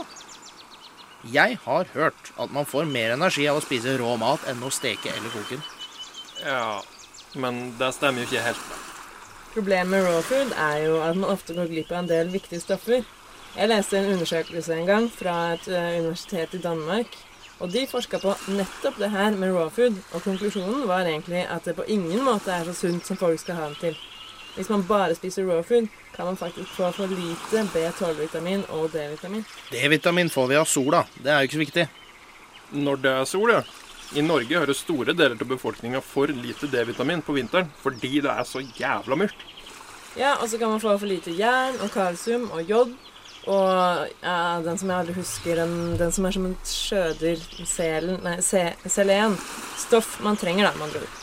Jeg 1.31 1.57
har 1.65 1.89
hørt 1.93 2.31
at 2.39 2.51
man 2.55 2.67
får 2.67 2.87
mer 2.87 3.13
energi 3.15 3.47
av 3.51 3.59
å 3.59 3.63
spise 3.63 3.97
rå 3.99 4.15
mat 4.19 4.43
enn 4.47 4.63
å 4.63 4.71
steke 4.71 5.11
eller 5.11 5.33
koke 5.33 5.57
den. 5.57 5.65
Ja, 6.43 6.79
men 7.35 7.73
det 7.79 7.91
stemmer 7.95 8.23
jo 8.23 8.29
ikke 8.29 8.45
helt. 8.45 8.77
Problemet 9.53 9.91
med 9.91 10.05
raw 10.07 10.21
food 10.23 10.53
er 10.55 10.83
jo 10.85 10.99
at 11.03 11.19
man 11.19 11.31
ofte 11.33 11.55
går 11.57 11.71
glipp 11.71 11.91
av 11.91 12.03
en 12.03 12.11
del 12.11 12.31
viktige 12.31 12.63
stoffer. 12.63 13.03
Jeg 13.55 13.69
leste 13.71 13.97
en 13.97 14.11
undersøkelse 14.13 14.75
en 14.75 14.85
gang 14.85 15.09
fra 15.11 15.53
et 15.55 15.67
eh, 15.67 15.99
universitet 15.99 16.53
i 16.53 16.61
Danmark. 16.61 17.17
Og 17.59 17.71
de 17.73 17.87
forska 17.91 18.19
på 18.21 18.35
nettopp 18.55 18.99
det 19.01 19.09
her 19.11 19.35
med 19.35 19.51
raw 19.51 19.69
food, 19.69 19.97
og 20.13 20.21
konklusjonen 20.23 20.85
var 20.87 21.07
egentlig 21.07 21.41
at 21.43 21.65
det 21.65 21.75
på 21.75 21.87
ingen 21.87 22.23
måte 22.23 22.53
er 22.53 22.63
så 22.69 22.73
sunt 22.73 23.05
som 23.05 23.17
folk 23.19 23.39
skal 23.41 23.57
ha 23.57 23.67
det 23.73 23.79
til. 23.81 23.97
Hvis 24.55 24.69
man 24.69 24.85
bare 24.87 25.15
spiser 25.15 25.47
raw 25.49 25.63
food, 25.63 25.89
kan 26.15 26.25
man 26.25 26.37
faktisk 26.37 26.69
få 26.77 26.91
for 26.91 27.07
lite 27.07 27.65
B12-vitamin 27.73 28.63
og 28.69 28.93
D-vitamin. 28.93 29.43
D-vitamin 29.71 30.29
får 30.29 30.47
vi 30.47 30.55
av 30.55 30.65
sola. 30.65 31.03
Det 31.17 31.31
er 31.31 31.41
jo 31.41 31.49
ikke 31.49 31.59
så 31.59 31.65
viktig. 31.65 31.85
Når 32.71 33.03
det 33.03 33.11
er 33.11 33.27
sol, 33.27 33.51
ja. 33.51 33.61
I 34.15 34.21
Norge 34.25 34.57
hører 34.57 34.73
store 34.73 35.13
deler 35.13 35.37
av 35.37 35.47
befolkninga 35.49 35.99
for 36.01 36.31
lite 36.33 36.67
D-vitamin 36.71 37.21
på 37.21 37.35
vinteren 37.35 37.67
fordi 37.83 38.21
det 38.25 38.31
er 38.31 38.47
så 38.47 38.63
jævla 38.63 39.19
mørkt. 39.19 39.43
Ja, 40.17 40.33
og 40.41 40.49
så 40.49 40.57
kan 40.57 40.71
man 40.71 40.81
få 40.81 40.95
for 40.97 41.07
lite 41.07 41.35
jern 41.37 41.77
og 41.83 41.91
kalsium 41.93 42.49
og 42.51 42.63
jod. 42.63 42.95
Og 43.49 44.09
ja, 44.21 44.59
den 44.61 44.77
som 44.77 44.91
jeg 44.91 45.01
aldri 45.01 45.15
husker, 45.17 45.57
den, 45.63 45.95
den 45.97 46.11
som 46.13 46.27
er 46.27 46.35
som 46.35 46.45
en 46.45 46.57
skjøder 46.69 47.39
Selen 47.65 48.19
Nei, 48.21 48.35
selen. 48.43 49.37
Stoff 49.79 50.19
man 50.25 50.37
trenger, 50.37 50.67
da, 50.67 50.75
med 50.77 50.89
andre 50.89 51.01
ord. 51.01 51.15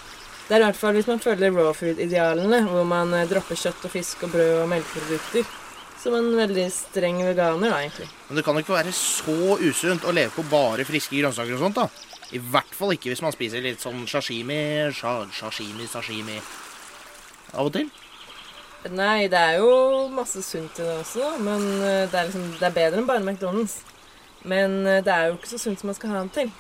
Det 0.46 0.54
er 0.54 0.62
i 0.62 0.66
hvert 0.68 0.78
fall 0.78 0.94
hvis 0.94 1.08
man 1.10 1.22
følger 1.22 1.54
raw 1.54 1.72
food-idealene, 1.74 2.60
hvor 2.70 2.84
man 2.86 3.14
eh, 3.18 3.28
dropper 3.30 3.58
kjøtt 3.58 3.86
og 3.86 3.92
fisk 3.94 4.26
og 4.26 4.34
brød 4.34 4.52
og 4.62 4.68
melkeprodukter. 4.70 5.46
Som 5.98 6.14
en 6.14 6.28
veldig 6.38 6.66
streng 6.70 7.18
veganer, 7.26 7.72
da, 7.72 7.80
egentlig. 7.82 8.06
Men 8.28 8.38
det 8.38 8.44
kan 8.46 8.54
jo 8.58 8.62
ikke 8.62 8.76
være 8.76 8.94
så 8.94 9.56
usunt 9.58 10.06
å 10.06 10.14
leve 10.14 10.34
på 10.36 10.44
bare 10.50 10.86
friske 10.86 11.18
grønnsaker 11.18 11.56
og 11.56 11.64
sånt, 11.64 11.80
da. 11.80 11.88
I 12.34 12.42
hvert 12.42 12.74
fall 12.74 12.94
ikke 12.94 13.10
hvis 13.10 13.22
man 13.22 13.34
spiser 13.34 13.62
litt 13.62 13.82
sånn 13.82 14.02
sashimi, 14.10 14.58
sashimi, 14.94 15.86
sashimi 15.90 16.38
av 17.54 17.68
og 17.68 17.74
til. 17.74 17.90
Nei, 18.86 19.26
det 19.26 19.38
er 19.40 19.56
jo 19.58 19.70
masse 20.14 20.42
sunt 20.46 20.78
i 20.78 20.84
det 20.84 20.96
også, 21.00 21.32
men 21.42 21.62
eh, 21.82 22.04
det 22.10 22.14
er, 22.20 22.28
liksom, 22.28 22.44
det 22.60 22.66
er 22.68 22.74
bedre 22.76 23.00
enn 23.02 23.08
bare 23.08 23.24
McDonald's. 23.24 23.80
Men 24.46 24.86
eh, 24.86 25.02
det 25.02 25.12
er 25.12 25.30
jo 25.30 25.38
ikke 25.38 25.50
så 25.50 25.58
sunt 25.58 25.80
som 25.80 25.90
man 25.90 25.96
skal 25.98 26.12
ha 26.14 26.22
det 26.22 26.34
til. 26.36 26.52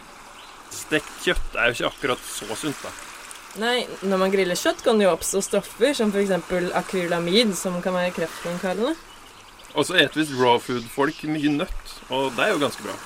Stekt 0.74 1.12
kjøtt 1.22 1.54
er 1.54 1.70
jo 1.70 1.76
ikke 1.76 1.90
akkurat 1.92 2.24
så 2.26 2.48
sunt, 2.58 2.80
da. 2.82 2.90
Nei, 3.62 3.86
når 4.04 4.20
man 4.20 4.32
griller 4.34 4.58
kjøtt, 4.58 4.82
kan 4.84 4.98
det 4.98 5.06
jo 5.06 5.12
oppstå 5.14 5.40
stoffer 5.46 5.94
som 5.96 6.10
f.eks. 6.12 6.34
akrylamid, 6.76 7.54
som 7.56 7.78
kan 7.84 7.94
være 7.96 8.12
kreftfremkallende. 8.18 8.96
Og 9.76 9.84
så 9.84 9.94
spiser 9.94 10.18
visst 10.18 10.34
raw 10.40 10.58
food-folk 10.60 11.22
mye 11.30 11.52
nøtt, 11.60 11.94
og 12.10 12.32
det 12.36 12.44
er 12.44 12.52
jo 12.56 12.60
ganske 12.64 12.84
bra. 12.84 12.96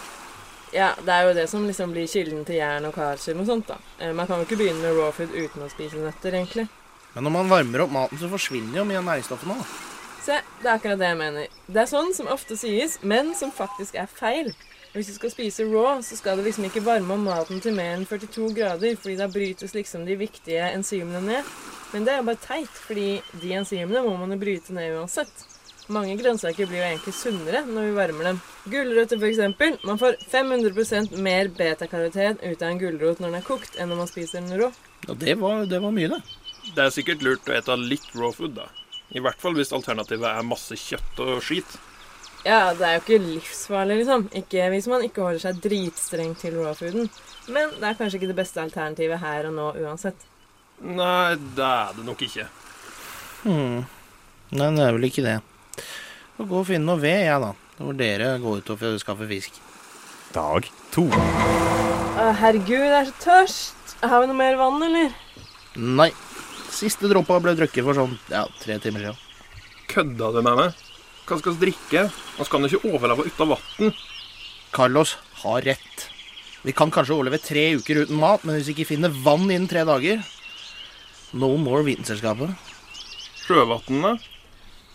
Ja, 0.72 0.92
det 1.02 1.12
er 1.12 1.24
jo 1.26 1.34
det 1.34 1.48
som 1.50 1.64
liksom 1.66 1.92
blir 1.94 2.06
kilden 2.10 2.44
til 2.46 2.60
jern 2.60 2.86
og 2.86 2.94
kalsium 2.94 3.42
og 3.42 3.48
sånt, 3.50 3.66
da. 3.70 3.78
Eh, 3.98 4.12
Man 4.14 4.26
kan 4.30 4.38
jo 4.40 4.46
ikke 4.48 4.58
begynne 4.62 4.80
med 4.82 4.96
raw 4.96 5.10
food 5.14 5.34
uten 5.34 5.66
å 5.66 5.70
spise 5.70 5.98
nøtter, 5.98 6.34
egentlig. 6.38 6.68
Men 7.14 7.26
når 7.26 7.34
man 7.34 7.50
varmer 7.50 7.84
opp 7.84 7.94
maten, 7.94 8.18
så 8.20 8.30
forsvinner 8.30 8.80
jo 8.80 8.86
mye 8.88 9.00
av 9.00 9.06
næringsstoffene. 9.08 9.56
Se, 10.20 10.36
det 10.60 10.68
er 10.68 10.74
akkurat 10.76 11.00
det 11.00 11.08
jeg 11.08 11.18
mener. 11.18 11.54
Det 11.66 11.80
er 11.82 11.88
sånn 11.90 12.12
som 12.14 12.28
ofte 12.30 12.58
sies, 12.60 12.98
men 13.02 13.32
som 13.38 13.52
faktisk 13.54 13.96
er 13.98 14.10
feil. 14.10 14.52
Hvis 14.90 15.06
du 15.06 15.14
skal 15.14 15.30
spise 15.30 15.64
raw, 15.70 16.00
så 16.02 16.16
skal 16.18 16.38
du 16.38 16.44
liksom 16.44 16.66
ikke 16.66 16.82
varme 16.82 17.14
om 17.14 17.22
maten 17.28 17.62
til 17.62 17.76
mer 17.76 17.94
enn 17.94 18.08
42 18.10 18.50
grader, 18.56 18.96
fordi 18.98 19.16
da 19.20 19.28
brytes 19.30 19.74
liksom 19.76 20.02
de 20.06 20.16
viktige 20.18 20.66
enzymene 20.74 21.22
ned. 21.22 21.52
Men 21.92 22.06
det 22.06 22.12
er 22.14 22.20
jo 22.20 22.26
bare 22.26 22.42
teit, 22.42 22.82
fordi 22.88 23.06
de 23.42 23.54
enzymene 23.58 24.02
må 24.06 24.16
man 24.18 24.34
jo 24.34 24.40
bryte 24.42 24.74
ned 24.74 24.98
uansett. 24.98 25.46
Mange 25.90 26.14
grønnsaker 26.18 26.68
blir 26.70 26.82
jo 26.82 26.88
egentlig 26.88 27.14
sunnere 27.18 27.64
når 27.66 27.88
vi 27.88 27.94
varmer 27.96 28.28
dem. 28.28 28.42
Gulrøtter 28.70 29.18
f.eks. 29.18 29.80
Man 29.86 29.98
får 29.98 30.20
500% 30.30 31.16
mer 31.22 31.50
betakaroten 31.54 32.38
ut 32.44 32.62
av 32.62 32.68
en 32.68 32.82
gulrot 32.82 33.22
når 33.22 33.32
den 33.32 33.40
er 33.40 33.46
kokt, 33.46 33.78
enn 33.78 33.90
når 33.90 34.04
man 34.04 34.10
spiser 34.10 34.42
den 34.42 34.58
rå. 34.60 34.70
Ja, 35.08 35.16
det 35.18 35.38
var, 35.40 35.64
det 35.70 35.82
var 35.82 35.94
mye, 35.96 36.12
det. 36.12 36.39
Det 36.74 36.84
er 36.84 36.92
sikkert 36.94 37.24
lurt 37.26 37.48
å 37.50 37.54
ete 37.56 37.76
litt 37.80 38.06
raw 38.14 38.30
food, 38.34 38.54
da. 38.58 38.68
I 39.10 39.22
hvert 39.22 39.40
fall 39.42 39.56
hvis 39.58 39.72
alternativet 39.74 40.28
er 40.30 40.46
masse 40.46 40.76
kjøtt 40.78 41.22
og 41.24 41.40
skit. 41.42 41.78
Ja, 42.46 42.70
det 42.72 42.86
er 42.86 42.94
jo 42.96 43.00
ikke 43.02 43.20
livsfarlig, 43.20 43.98
liksom. 44.00 44.28
Ikke 44.38 44.68
hvis 44.72 44.86
man 44.88 45.02
ikke 45.04 45.24
holder 45.26 45.42
seg 45.42 45.58
dritstrengt 45.64 46.40
til 46.40 46.56
raw-fooden. 46.60 47.10
Men 47.52 47.74
det 47.76 47.88
er 47.88 47.98
kanskje 47.98 48.20
ikke 48.20 48.30
det 48.30 48.38
beste 48.38 48.62
alternativet 48.62 49.20
her 49.20 49.48
og 49.50 49.56
nå 49.56 49.66
uansett. 49.82 50.28
Nei, 50.80 51.34
det 51.56 51.66
er 51.66 51.96
det 51.98 52.06
nok 52.06 52.22
ikke. 52.24 52.46
Hmm. 53.42 53.82
Nei, 54.54 54.70
det 54.76 54.86
er 54.86 54.96
vel 54.96 55.08
ikke 55.10 55.26
det. 55.26 55.36
Får 56.38 56.48
gå 56.48 56.62
og 56.62 56.70
finne 56.70 56.88
noe 56.88 57.02
ved, 57.02 57.20
jeg, 57.26 57.42
da. 57.42 57.52
Når 57.80 57.98
dere 57.98 58.30
går 58.40 58.62
ut 58.62 58.72
og 58.72 58.86
skaffer 59.02 59.28
fisk. 59.28 59.60
Dag 60.32 60.70
to. 60.94 61.08
Å, 61.10 62.30
herregud, 62.40 62.78
jeg 62.78 62.96
er 63.02 63.10
så 63.10 63.16
tørst. 63.26 63.94
Har 64.00 64.22
vi 64.22 64.30
noe 64.30 64.38
mer 64.38 64.56
vann, 64.60 64.80
eller? 64.86 65.12
Nei. 65.76 66.08
Siste 66.70 67.10
dråpa 67.10 67.40
ble 67.42 67.56
drukket 67.58 67.84
for 67.86 67.96
sånn 67.98 68.14
ja, 68.30 68.44
tre 68.62 68.78
timer 68.82 69.04
siden. 69.04 69.26
Kødda 69.90 70.30
du 70.36 70.40
med 70.46 70.56
meg? 70.60 70.86
Hva 71.26 71.38
skal 71.40 71.56
vi 71.56 71.66
drikke? 71.68 72.06
Vi 72.38 72.46
kan 72.50 72.64
jo 72.64 72.70
ikke 72.70 72.90
overleve 72.94 73.26
uten 73.26 73.50
vann. 73.52 73.94
Carlos 74.74 75.16
har 75.42 75.62
rett. 75.66 76.06
Vi 76.62 76.74
kan 76.76 76.92
kanskje 76.94 77.16
overleve 77.16 77.40
tre 77.42 77.70
uker 77.78 78.04
uten 78.04 78.18
mat, 78.20 78.44
men 78.44 78.56
hvis 78.58 78.70
vi 78.70 78.76
ikke 78.78 78.90
finner 78.92 79.14
vann 79.24 79.48
innen 79.48 79.68
tre 79.70 79.84
dager 79.88 80.20
No 81.32 81.54
more 81.56 81.84
Vitenselskapet. 81.86 82.50
Sjøvann, 83.46 84.18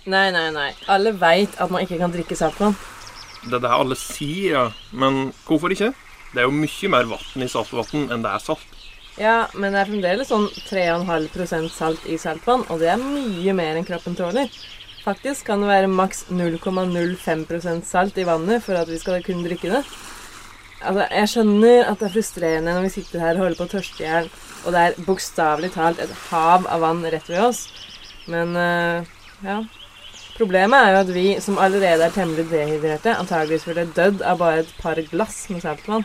Nei, 0.05 0.27
nei, 0.29 0.49
nei. 0.53 0.67
Alle 0.91 1.15
veit 1.17 1.55
at 1.57 1.71
man 1.73 1.81
ikke 1.81 1.97
kan 1.97 2.11
drikke 2.13 2.35
saltvann. 2.37 2.75
det 3.47 3.55
er 3.57 3.63
det 3.63 3.71
alle 3.71 3.95
sier, 3.97 4.51
ja. 4.51 4.65
Men 4.91 5.31
hvorfor 5.47 5.71
ikke? 5.73 5.93
Det 6.33 6.43
er 6.43 6.45
jo 6.45 6.53
mye 6.53 6.89
mer 6.91 7.07
vann 7.09 7.41
i 7.43 7.47
saltvann 7.49 8.11
enn 8.13 8.21
det 8.21 8.29
er 8.35 8.43
salt. 8.43 8.74
Ja, 9.15 9.45
men 9.55 9.71
det 9.71 9.79
er 9.79 9.87
fremdeles 9.87 10.27
sånn 10.27 10.49
3,5% 10.67 11.69
salt 11.71 12.07
i 12.11 12.17
saltvann, 12.19 12.65
og 12.67 12.81
det 12.81 12.89
er 12.91 12.99
mye 12.99 13.53
mer 13.55 13.77
enn 13.79 13.87
kroppen 13.87 14.17
tåler. 14.17 14.49
Faktisk 15.05 15.45
kan 15.47 15.61
det 15.61 15.69
være 15.69 15.91
maks 15.91 16.25
0,05% 16.33 17.85
salt 17.87 18.17
i 18.19 18.25
vannet 18.27 18.63
for 18.65 18.75
at 18.79 18.89
vi 18.91 18.99
skal 18.99 19.23
kunne 19.23 19.45
drikke 19.45 19.71
det. 19.71 19.83
Altså, 20.81 21.05
Jeg 21.11 21.29
skjønner 21.31 21.91
at 21.91 22.01
det 22.01 22.09
er 22.09 22.15
frustrerende 22.17 22.73
når 22.75 22.87
vi 22.87 22.93
sitter 22.97 23.23
her 23.23 23.37
og 23.37 23.45
holder 23.45 23.59
på 23.61 23.67
å 23.69 23.73
tørste 23.75 24.03
i 24.03 24.07
hjel, 24.09 24.27
og 24.65 24.75
det 24.75 24.81
er 24.81 24.97
bokstavelig 25.07 25.71
talt 25.77 26.01
et 26.03 26.15
hav 26.31 26.67
av 26.67 26.83
vann 26.83 27.05
rett 27.05 27.29
ved 27.31 27.43
oss. 27.45 27.61
Men 28.27 28.51
uh, 28.57 29.05
ja. 29.45 29.61
Problemet 30.35 30.75
er 30.75 30.91
jo 30.91 31.03
at 31.05 31.13
vi 31.15 31.27
som 31.39 31.61
allerede 31.61 32.03
er 32.03 32.11
temmelig 32.11 32.49
dehydrerte, 32.49 33.13
antageligvis 33.15 33.69
ville 33.69 33.87
dødd 33.95 34.25
av 34.27 34.41
bare 34.41 34.65
et 34.65 34.73
par 34.81 34.99
glass 35.13 35.45
med 35.53 35.63
saltvann. 35.63 36.03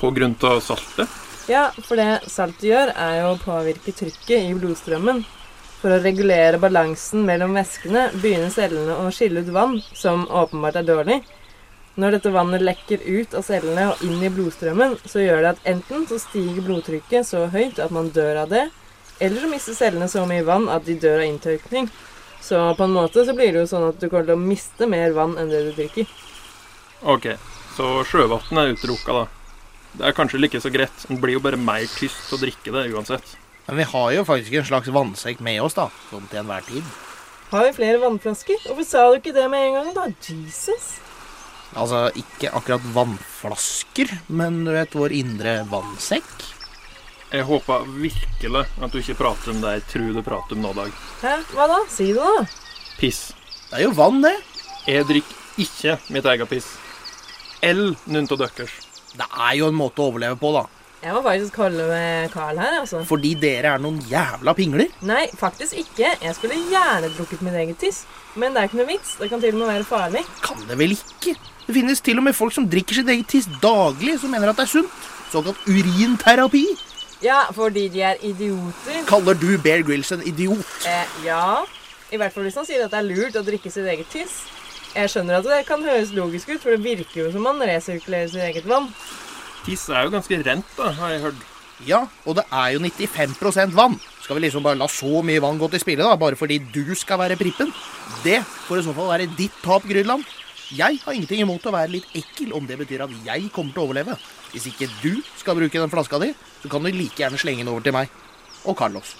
På 0.00 0.14
grunn 0.14 0.38
av 0.48 0.62
saltet. 0.64 1.10
Ja, 1.50 1.72
for 1.82 1.98
det 1.98 2.30
saltet 2.30 2.68
gjør, 2.68 2.92
er 2.94 3.16
jo 3.18 3.30
å 3.32 3.38
påvirke 3.42 3.94
trykket 3.96 4.44
i 4.46 4.54
blodstrømmen. 4.54 5.24
For 5.82 5.90
å 5.90 5.98
regulere 5.98 6.60
balansen 6.62 7.24
mellom 7.26 7.56
væskene 7.58 8.04
begynner 8.14 8.52
cellene 8.54 9.00
å 9.02 9.08
skille 9.10 9.42
ut 9.42 9.50
vann, 9.50 9.80
som 9.98 10.28
åpenbart 10.30 10.78
er 10.78 10.86
dårlig. 10.86 11.16
Når 11.98 12.14
dette 12.16 12.30
vannet 12.32 12.62
lekker 12.62 13.02
ut 13.02 13.34
av 13.34 13.42
cellene 13.44 13.88
og 13.90 14.04
inn 14.06 14.22
i 14.22 14.30
blodstrømmen, 14.32 14.94
så 15.02 15.24
gjør 15.24 15.42
det 15.42 15.50
at 15.56 15.66
enten 15.74 16.06
så 16.08 16.20
stiger 16.22 16.62
blodtrykket 16.64 17.26
så 17.28 17.48
høyt 17.50 17.82
at 17.82 17.90
man 17.92 18.12
dør 18.14 18.44
av 18.44 18.54
det, 18.54 18.68
eller 19.18 19.42
så 19.42 19.50
mister 19.50 19.76
cellene 19.76 20.08
så 20.08 20.22
mye 20.30 20.46
vann 20.46 20.70
at 20.72 20.86
de 20.86 20.96
dør 21.02 21.24
av 21.24 21.26
inntørkning. 21.26 21.90
Så 22.42 22.62
på 22.78 22.86
en 22.86 22.94
måte 22.94 23.26
så 23.26 23.34
blir 23.34 23.50
det 23.52 23.66
jo 23.66 23.72
sånn 23.74 23.90
at 23.90 24.00
du 24.00 24.06
kommer 24.08 24.30
til 24.30 24.38
å 24.38 24.46
miste 24.46 24.86
mer 24.90 25.12
vann 25.18 25.34
enn 25.38 25.50
det 25.50 25.66
du 25.66 25.74
drikker. 25.76 26.06
OK, 27.02 27.32
så 27.74 27.92
sjøvann 28.06 28.62
er 28.62 28.76
utelukka, 28.76 29.24
da. 29.24 29.41
Det 29.92 30.08
er 30.08 30.16
kanskje 30.16 30.40
like 30.40 30.60
så 30.62 30.72
greit. 30.72 31.06
Det 31.08 31.18
blir 31.20 31.36
jo 31.36 31.44
bare 31.44 31.60
mer 31.60 31.84
tyst 31.98 32.32
å 32.32 32.40
drikke 32.40 32.72
det 32.72 32.88
uansett. 32.94 33.34
Men 33.66 33.78
vi 33.82 33.86
har 33.92 34.12
jo 34.16 34.24
faktisk 34.26 34.56
en 34.58 34.68
slags 34.70 34.90
vannsekk 34.92 35.42
med 35.44 35.60
oss, 35.62 35.76
da. 35.78 35.88
Sånn 36.10 36.26
til 36.30 36.40
enhver 36.42 36.64
tid. 36.66 36.86
Har 37.52 37.66
vi 37.68 37.74
flere 37.76 38.00
vannflasker? 38.00 38.64
Hvorfor 38.64 38.86
sa 38.88 39.04
du 39.10 39.18
ikke 39.20 39.34
det 39.36 39.44
med 39.52 39.68
en 39.68 39.76
gang, 39.76 39.90
da? 39.98 40.06
Jesus. 40.24 40.94
Altså 41.76 42.06
ikke 42.18 42.50
akkurat 42.52 42.84
vannflasker, 42.94 44.10
men 44.32 44.62
du 44.66 44.72
vet 44.74 44.96
vår 44.96 45.14
indre 45.16 45.54
vannsekk. 45.70 46.32
Jeg 47.32 47.46
håper 47.48 47.86
virkelig 47.88 48.64
at 48.68 48.92
du 48.92 48.98
ikke 49.00 49.16
prater 49.20 49.54
om 49.54 49.60
det 49.62 49.76
jeg 49.78 49.84
tror 49.94 50.08
du 50.16 50.22
prater 50.24 50.56
om 50.56 50.66
nå, 50.66 50.72
Dag. 50.76 50.96
Hæ? 51.22 51.36
Hva 51.54 51.68
da? 51.70 51.78
Si 51.88 52.10
det, 52.12 52.20
da. 52.20 52.44
Piss. 52.98 53.22
Det 53.70 53.78
er 53.78 53.86
jo 53.86 53.94
vann, 53.96 54.20
det. 54.24 54.34
Jeg 54.88 55.06
drikker 55.08 55.62
ikke 55.64 55.96
mitt 56.12 56.28
eget 56.28 56.50
piss. 56.50 56.72
Eller 57.64 57.96
noen 58.04 58.28
av 58.32 58.42
deres. 58.42 58.74
Det 59.16 59.26
er 59.28 59.56
jo 59.58 59.68
en 59.68 59.76
måte 59.76 60.00
å 60.02 60.08
overleve 60.10 60.38
på, 60.40 60.52
da. 60.56 60.66
Jeg 61.02 61.16
må 61.16 61.20
faktisk 61.24 61.56
holde 61.58 61.84
med 61.88 62.30
Carl 62.30 62.60
her, 62.62 62.76
altså. 62.78 63.00
Fordi 63.08 63.32
dere 63.42 63.72
er 63.74 63.80
noen 63.82 63.96
jævla 64.06 64.52
pingler. 64.54 64.92
Nei, 65.02 65.24
faktisk 65.34 65.74
ikke. 65.80 66.12
Jeg 66.22 66.36
skulle 66.38 66.60
gjerne 66.70 67.10
drukket 67.16 67.42
min 67.42 67.56
eget 67.58 67.80
tiss. 67.82 68.04
Men 68.38 68.54
det 68.54 68.62
er 68.62 68.70
ikke 68.70 68.78
noe 68.78 68.90
vits. 68.92 69.16
Det 69.18 69.28
kan 69.32 69.42
til 69.42 69.56
og 69.56 69.64
med 69.64 69.72
være 69.72 69.88
farlig. 69.88 70.22
Kan 70.46 70.62
det 70.68 70.78
vel 70.78 70.94
ikke? 70.94 71.34
Det 71.66 71.74
finnes 71.74 72.00
til 72.06 72.22
og 72.22 72.26
med 72.28 72.38
folk 72.38 72.54
som 72.54 72.68
drikker 72.70 73.00
sitt 73.00 73.10
eget 73.10 73.28
tiss 73.34 73.50
daglig, 73.62 74.14
som 74.22 74.30
mener 74.30 74.52
at 74.52 74.62
det 74.62 74.68
er 74.68 74.72
sunt. 74.76 75.10
Såkalt 75.34 75.66
urinterapi. 75.66 76.64
Ja, 77.22 77.42
fordi 77.54 77.88
de 77.90 78.06
er 78.06 78.22
idioter. 78.22 79.02
Kaller 79.10 79.34
du 79.38 79.58
Bear 79.62 79.82
Grylls 79.86 80.14
en 80.14 80.22
idiot? 80.26 80.66
Eh, 80.86 81.18
ja. 81.26 81.64
I 82.12 82.18
hvert 82.20 82.34
fall 82.34 82.46
hvis 82.46 82.58
han 82.58 82.66
sier 82.68 82.86
at 82.86 82.94
det 82.94 82.98
er 83.02 83.10
lurt 83.10 83.38
å 83.38 83.44
drikke 83.46 83.70
sitt 83.74 83.90
eget 83.90 84.10
tiss. 84.14 84.42
Jeg 84.92 85.08
skjønner 85.08 85.38
at 85.40 85.46
det 85.48 85.62
kan 85.64 85.80
høres 85.86 86.10
logisk 86.12 86.50
ut, 86.52 86.60
for 86.60 86.74
det 86.74 86.82
virker 86.84 87.22
jo 87.22 87.30
som 87.32 87.46
man 87.46 87.62
resirkulerer 87.64 88.28
sitt 88.28 88.44
eget 88.44 88.66
vann. 88.68 88.90
Tiss 89.64 89.86
er 89.88 90.04
jo 90.04 90.12
ganske 90.12 90.38
rent, 90.44 90.68
da, 90.76 90.90
har 90.98 91.14
jeg 91.14 91.22
hørt. 91.22 91.46
Ja, 91.86 92.02
og 92.28 92.36
det 92.38 92.44
er 92.52 92.74
jo 92.74 92.82
95% 92.84 93.72
vann. 93.74 93.96
Skal 94.22 94.36
vi 94.36 94.44
liksom 94.44 94.62
bare 94.66 94.78
la 94.78 94.86
så 94.92 95.22
mye 95.24 95.40
vann 95.42 95.58
gå 95.58 95.70
til 95.72 95.82
spille, 95.82 96.04
da, 96.04 96.18
bare 96.20 96.36
fordi 96.38 96.60
du 96.74 96.92
skal 96.98 97.22
være 97.22 97.40
prippen? 97.40 97.72
Det 98.22 98.42
får 98.68 98.82
i 98.82 98.86
så 98.86 98.94
fall 98.98 99.10
være 99.14 99.30
ditt 99.38 99.56
tap, 99.64 99.88
Grydland. 99.88 100.28
Jeg 100.72 101.00
har 101.02 101.16
ingenting 101.16 101.42
imot 101.42 101.66
å 101.68 101.74
være 101.74 101.92
litt 101.96 102.14
ekkel 102.16 102.52
om 102.56 102.68
det 102.68 102.78
betyr 102.80 103.06
at 103.06 103.16
jeg 103.26 103.50
kommer 103.52 103.74
til 103.74 103.82
å 103.82 103.88
overleve. 103.88 104.20
Hvis 104.52 104.68
ikke 104.70 104.88
du 105.00 105.24
skal 105.40 105.56
bruke 105.56 105.80
den 105.80 105.92
flaska 105.92 106.20
di, 106.20 106.30
så 106.62 106.70
kan 106.72 106.84
du 106.84 106.92
like 106.92 107.16
gjerne 107.16 107.40
slenge 107.40 107.64
den 107.64 107.72
over 107.72 107.84
til 107.84 107.96
meg. 107.96 108.12
Og 108.68 108.76
Carlos. 108.78 109.16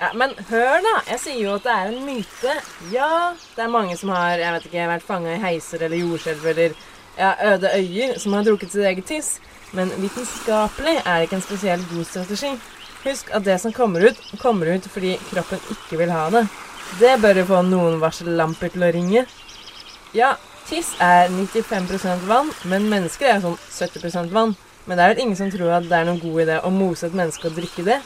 Ja, 0.00 0.12
Men 0.14 0.30
hør, 0.48 0.80
da. 0.80 0.94
Jeg 1.10 1.20
sier 1.20 1.40
jo 1.42 1.54
at 1.58 1.66
det 1.66 1.72
er 1.76 1.90
en 1.90 2.04
myte. 2.06 2.54
Ja, 2.92 3.34
det 3.56 3.64
er 3.66 3.72
mange 3.72 3.96
som 4.00 4.12
har 4.14 4.40
jeg 4.40 4.54
vet 4.54 4.68
ikke, 4.70 4.86
vært 4.88 5.04
fanga 5.04 5.34
i 5.34 5.42
heiser 5.42 5.84
eller 5.84 6.00
jordskjelv 6.00 6.46
eller 6.54 6.76
ja, 7.18 7.34
øde 7.52 7.72
øyer 7.76 8.14
som 8.22 8.32
har 8.32 8.46
drukket 8.46 8.72
sitt 8.72 8.86
eget 8.88 9.08
tiss. 9.10 9.28
Men 9.76 9.92
vitenskapelig 10.00 10.96
er 11.04 11.18
det 11.18 11.28
ikke 11.28 11.36
en 11.36 11.44
spesielt 11.44 11.90
god 11.92 12.08
strategi. 12.08 12.54
Husk 13.04 13.28
at 13.36 13.44
det 13.44 13.58
som 13.60 13.74
kommer 13.76 14.08
ut, 14.08 14.22
kommer 14.40 14.72
ut 14.72 14.88
fordi 14.88 15.18
kroppen 15.28 15.60
ikke 15.76 16.00
vil 16.00 16.14
ha 16.16 16.24
det. 16.32 16.46
Det 17.00 17.12
bør 17.20 17.42
jo 17.42 17.44
få 17.52 17.60
noen 17.68 18.00
varsellamper 18.00 18.72
til 18.72 18.86
å 18.86 18.90
ringe. 18.96 19.26
Ja, 20.16 20.32
tiss 20.68 20.94
er 21.00 21.28
95% 21.28 22.24
vann, 22.28 22.50
men 22.72 22.88
mennesker 22.88 23.34
er 23.34 23.44
sånn 23.44 23.60
70% 23.68 24.32
vann. 24.32 24.56
Men 24.88 24.96
det 24.96 25.04
er 25.04 25.12
vel 25.12 25.22
ingen 25.26 25.38
som 25.38 25.52
tror 25.52 25.76
at 25.76 25.86
det 25.92 25.96
er 26.00 26.08
noen 26.08 26.24
god 26.24 26.42
idé 26.46 26.58
å 26.64 26.72
mose 26.72 27.06
et 27.06 27.14
menneske 27.14 27.52
og 27.52 27.60
drikke 27.60 27.84
det. 27.86 28.00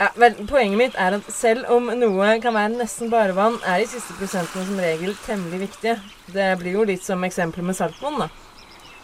Ja, 0.00 0.06
vel, 0.16 0.32
Poenget 0.48 0.78
mitt 0.80 0.94
er 0.96 1.18
at 1.18 1.26
selv 1.28 1.66
om 1.68 1.90
noe 1.92 2.28
kan 2.40 2.54
være 2.56 2.72
nesten 2.72 3.10
bare 3.12 3.34
vann, 3.36 3.58
er 3.68 3.82
de 3.82 3.88
siste 3.90 4.14
prosentene 4.16 4.62
som 4.64 4.78
regel 4.80 5.10
temmelig 5.26 5.58
viktige. 5.66 5.98
Det 6.32 6.46
blir 6.62 6.78
jo 6.78 6.86
litt 6.88 7.04
som 7.04 7.20
eksempelet 7.26 7.66
med 7.68 7.76
saltvann, 7.76 8.16
da. 8.22 8.30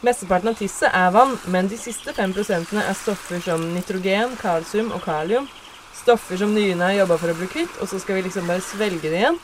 Mesteparten 0.06 0.54
av 0.54 0.56
tisset 0.56 0.88
er 0.88 1.10
vann, 1.12 1.34
men 1.52 1.68
de 1.68 1.76
siste 1.76 2.14
fem 2.16 2.32
prosentene 2.32 2.80
er 2.88 2.96
stoffer 2.96 3.44
som 3.44 3.66
nitrogen, 3.74 4.38
kalsium 4.40 4.88
og 4.96 5.04
kalium. 5.04 5.50
Stoffer 5.98 6.40
som 6.40 6.54
nyrene 6.56 6.88
har 6.88 6.96
jobba 7.02 7.20
for 7.20 7.34
å 7.34 7.36
bli 7.42 7.50
kvitt, 7.52 7.76
og 7.76 7.92
så 7.92 8.00
skal 8.00 8.16
vi 8.16 8.24
liksom 8.30 8.48
bare 8.48 8.64
svelge 8.64 9.12
det 9.12 9.20
igjen. 9.20 9.38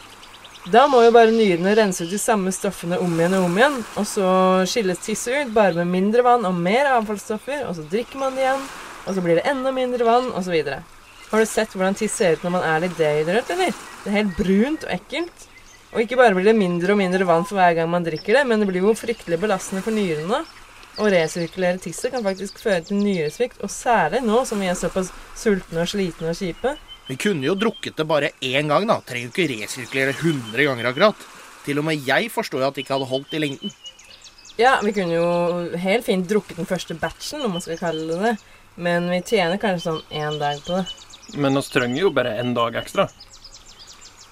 Da 0.72 0.86
må 0.88 1.02
jo 1.04 1.12
bare 1.12 1.36
nyrene 1.36 1.76
rense 1.76 2.06
ut 2.06 2.16
de 2.16 2.22
samme 2.22 2.54
stoffene 2.56 2.96
om 3.02 3.20
igjen 3.20 3.36
og 3.42 3.50
om 3.50 3.60
igjen, 3.60 3.78
og 4.00 4.08
så 4.08 4.32
skilles 4.72 5.04
tisset 5.04 5.36
ut 5.36 5.52
bare 5.52 5.76
med 5.82 5.92
mindre 5.98 6.24
vann 6.24 6.48
og 6.48 6.56
mer 6.56 6.94
avfallsstoffer, 6.96 7.66
og 7.68 7.76
så 7.76 7.84
drikker 7.92 8.24
man 8.24 8.40
det 8.40 8.46
igjen, 8.46 8.66
og 9.04 9.12
så 9.12 9.28
blir 9.28 9.36
det 9.42 9.48
enda 9.52 9.76
mindre 9.82 10.08
vann, 10.08 10.32
osv. 10.40 10.56
Har 11.32 11.40
du 11.40 11.48
sett 11.48 11.72
hvordan 11.72 11.94
tiss 11.96 12.12
ser 12.12 12.36
ut 12.36 12.42
når 12.44 12.52
man 12.58 12.64
er 12.68 12.82
litt 12.84 12.98
dehydrert, 12.98 13.48
eller? 13.54 13.72
Det 14.02 14.10
er 14.10 14.18
helt 14.18 14.34
brunt 14.36 14.82
og 14.84 14.90
ekkelt. 14.92 15.46
Og 15.92 16.02
ikke 16.02 16.18
bare 16.20 16.36
blir 16.36 16.44
det 16.44 16.56
mindre 16.56 16.92
og 16.92 16.98
mindre 17.00 17.24
vann 17.28 17.46
for 17.48 17.56
hver 17.56 17.72
gang 17.78 17.88
man 17.88 18.04
drikker 18.04 18.36
det, 18.36 18.42
men 18.48 18.60
det 18.60 18.68
blir 18.68 18.84
jo 18.84 18.92
fryktelig 18.96 19.38
belastende 19.40 19.80
for 19.84 19.96
nyrene. 19.96 20.42
Å 21.00 21.08
resirkulere 21.08 21.80
tisset 21.80 22.12
kan 22.12 22.24
faktisk 22.24 22.60
føre 22.60 22.82
til 22.84 23.00
nyresvikt, 23.00 23.62
og 23.64 23.72
særlig 23.72 24.20
nå 24.26 24.42
som 24.48 24.60
vi 24.60 24.68
er 24.68 24.76
såpass 24.76 25.08
sultne 25.40 25.86
og 25.86 25.88
slitne 25.88 26.34
og 26.34 26.36
kjipe. 26.36 26.74
Vi 27.08 27.16
kunne 27.20 27.48
jo 27.48 27.56
drukket 27.56 27.96
det 27.96 28.06
bare 28.08 28.34
én 28.44 28.68
gang, 28.68 28.84
da. 28.88 28.98
Trenger 29.00 29.30
jo 29.30 29.32
ikke 29.32 29.48
resirkulere 29.54 30.12
100 30.12 30.66
ganger 30.68 30.90
akkurat. 30.90 31.24
Til 31.64 31.80
og 31.80 31.86
med 31.88 32.04
jeg 32.04 32.28
forstår 32.34 32.60
jo 32.60 32.68
at 32.68 32.76
det 32.76 32.84
ikke 32.84 32.98
hadde 32.98 33.08
holdt 33.08 33.32
i 33.32 33.40
lengden. 33.40 33.72
Ja, 34.60 34.74
vi 34.84 34.92
kunne 34.92 35.16
jo 35.16 35.80
helt 35.80 36.04
fint 36.04 36.28
drukket 36.28 36.60
den 36.60 36.68
første 36.68 36.96
batchen, 37.00 37.40
om 37.40 37.56
man 37.56 37.64
skal 37.64 37.80
kalle 37.80 38.04
det 38.10 38.20
det. 38.20 38.34
Men 38.76 39.08
vi 39.08 39.22
tjener 39.24 39.60
kanskje 39.60 39.86
sånn 39.88 40.04
én 40.12 40.36
dag 40.40 40.60
på 40.66 40.76
det. 40.76 40.84
Men 41.34 41.56
oss 41.56 41.70
trenger 41.72 42.02
jo 42.02 42.10
bare 42.10 42.36
én 42.40 42.54
dag 42.54 42.76
ekstra. 42.76 43.08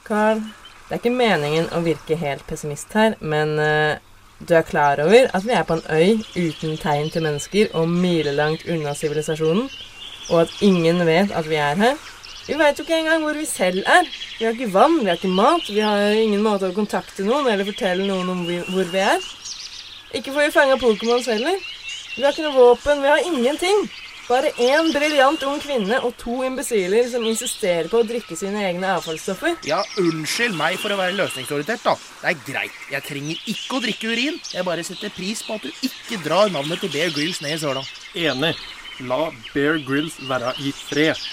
Carl, 0.05 0.43
det 0.89 0.97
er 0.97 1.01
ikke 1.01 1.15
meningen 1.15 1.69
å 1.73 1.83
virke 1.85 2.19
helt 2.19 2.47
pessimist 2.49 2.93
her, 2.99 3.15
men 3.21 3.57
eh, 3.63 4.01
du 4.41 4.55
er 4.57 4.67
klar 4.67 5.01
over 5.05 5.29
at 5.37 5.45
vi 5.47 5.55
er 5.55 5.67
på 5.69 5.77
en 5.79 5.85
øy 5.87 6.25
uten 6.35 6.79
tegn 6.81 7.11
til 7.13 7.25
mennesker 7.25 7.75
og 7.79 7.89
milelangt 7.89 8.67
unna 8.67 8.95
sivilisasjonen, 8.99 9.69
og 10.31 10.43
at 10.45 10.57
ingen 10.67 11.05
vet 11.07 11.31
at 11.37 11.49
vi 11.49 11.61
er 11.61 11.79
her? 11.79 12.01
Vi 12.47 12.57
veit 12.59 12.79
jo 12.79 12.83
ikke 12.83 12.97
engang 12.99 13.23
hvor 13.23 13.37
vi 13.39 13.47
selv 13.47 13.85
er. 13.87 14.09
Vi 14.39 14.45
har 14.45 14.57
ikke 14.57 14.73
vann, 14.75 14.99
vi 15.01 15.11
har 15.11 15.19
ikke 15.21 15.31
mat, 15.31 15.69
vi 15.69 15.83
har 15.85 16.17
ingen 16.19 16.43
måte 16.43 16.71
å 16.71 16.75
kontakte 16.75 17.23
noen 17.27 17.47
eller 17.47 17.69
fortelle 17.69 18.07
noen 18.09 18.33
om 18.33 18.41
vi, 18.49 18.59
hvor 18.73 18.89
vi 18.91 19.03
er. 19.05 19.27
Ikke 20.17 20.33
får 20.35 20.49
vi 20.49 20.55
fanga 20.57 20.79
Pokémons 20.81 21.29
heller. 21.31 21.61
Vi 22.17 22.25
har 22.25 22.35
ikke 22.35 22.49
noe 22.49 22.57
våpen, 22.57 23.05
vi 23.05 23.13
har 23.13 23.23
ingenting. 23.29 23.85
Bare 24.31 24.53
én 24.63 24.93
briljant 24.95 25.43
ung 25.43 25.59
kvinne 25.59 25.97
og 26.07 26.13
to 26.21 26.37
imbesiler 26.47 27.09
som 27.11 27.25
insisterer 27.27 27.89
på 27.91 27.99
å 27.99 28.07
drikke 28.07 28.37
sine 28.39 28.61
egne 28.69 28.93
avfallsstoffer. 28.95 29.57
Ja, 29.67 29.81
unnskyld 29.99 30.55
meg 30.55 30.77
for 30.79 30.95
å 30.95 30.99
være 31.01 31.17
løsningsorientert, 31.19 31.83
da. 31.83 31.97
Det 32.21 32.31
er 32.31 32.45
greit. 32.47 32.77
Jeg 32.93 33.07
trenger 33.09 33.41
ikke 33.51 33.81
å 33.81 33.83
drikke 33.83 34.13
urin. 34.13 34.39
Jeg 34.55 34.69
bare 34.69 34.87
setter 34.87 35.11
pris 35.17 35.43
på 35.43 35.59
at 35.59 35.67
du 35.67 35.83
ikke 35.89 36.21
drar 36.23 36.55
navnet 36.55 36.79
til 36.79 36.95
Bear 36.95 37.11
Grylls 37.17 37.43
ned 37.43 37.57
i 37.57 37.59
søla. 37.65 37.83
Enig. 38.15 38.55
La 39.11 39.21
Bear 39.51 39.83
Grills 39.83 40.23
være 40.31 40.55
i 40.63 40.71
fred. 40.79 41.27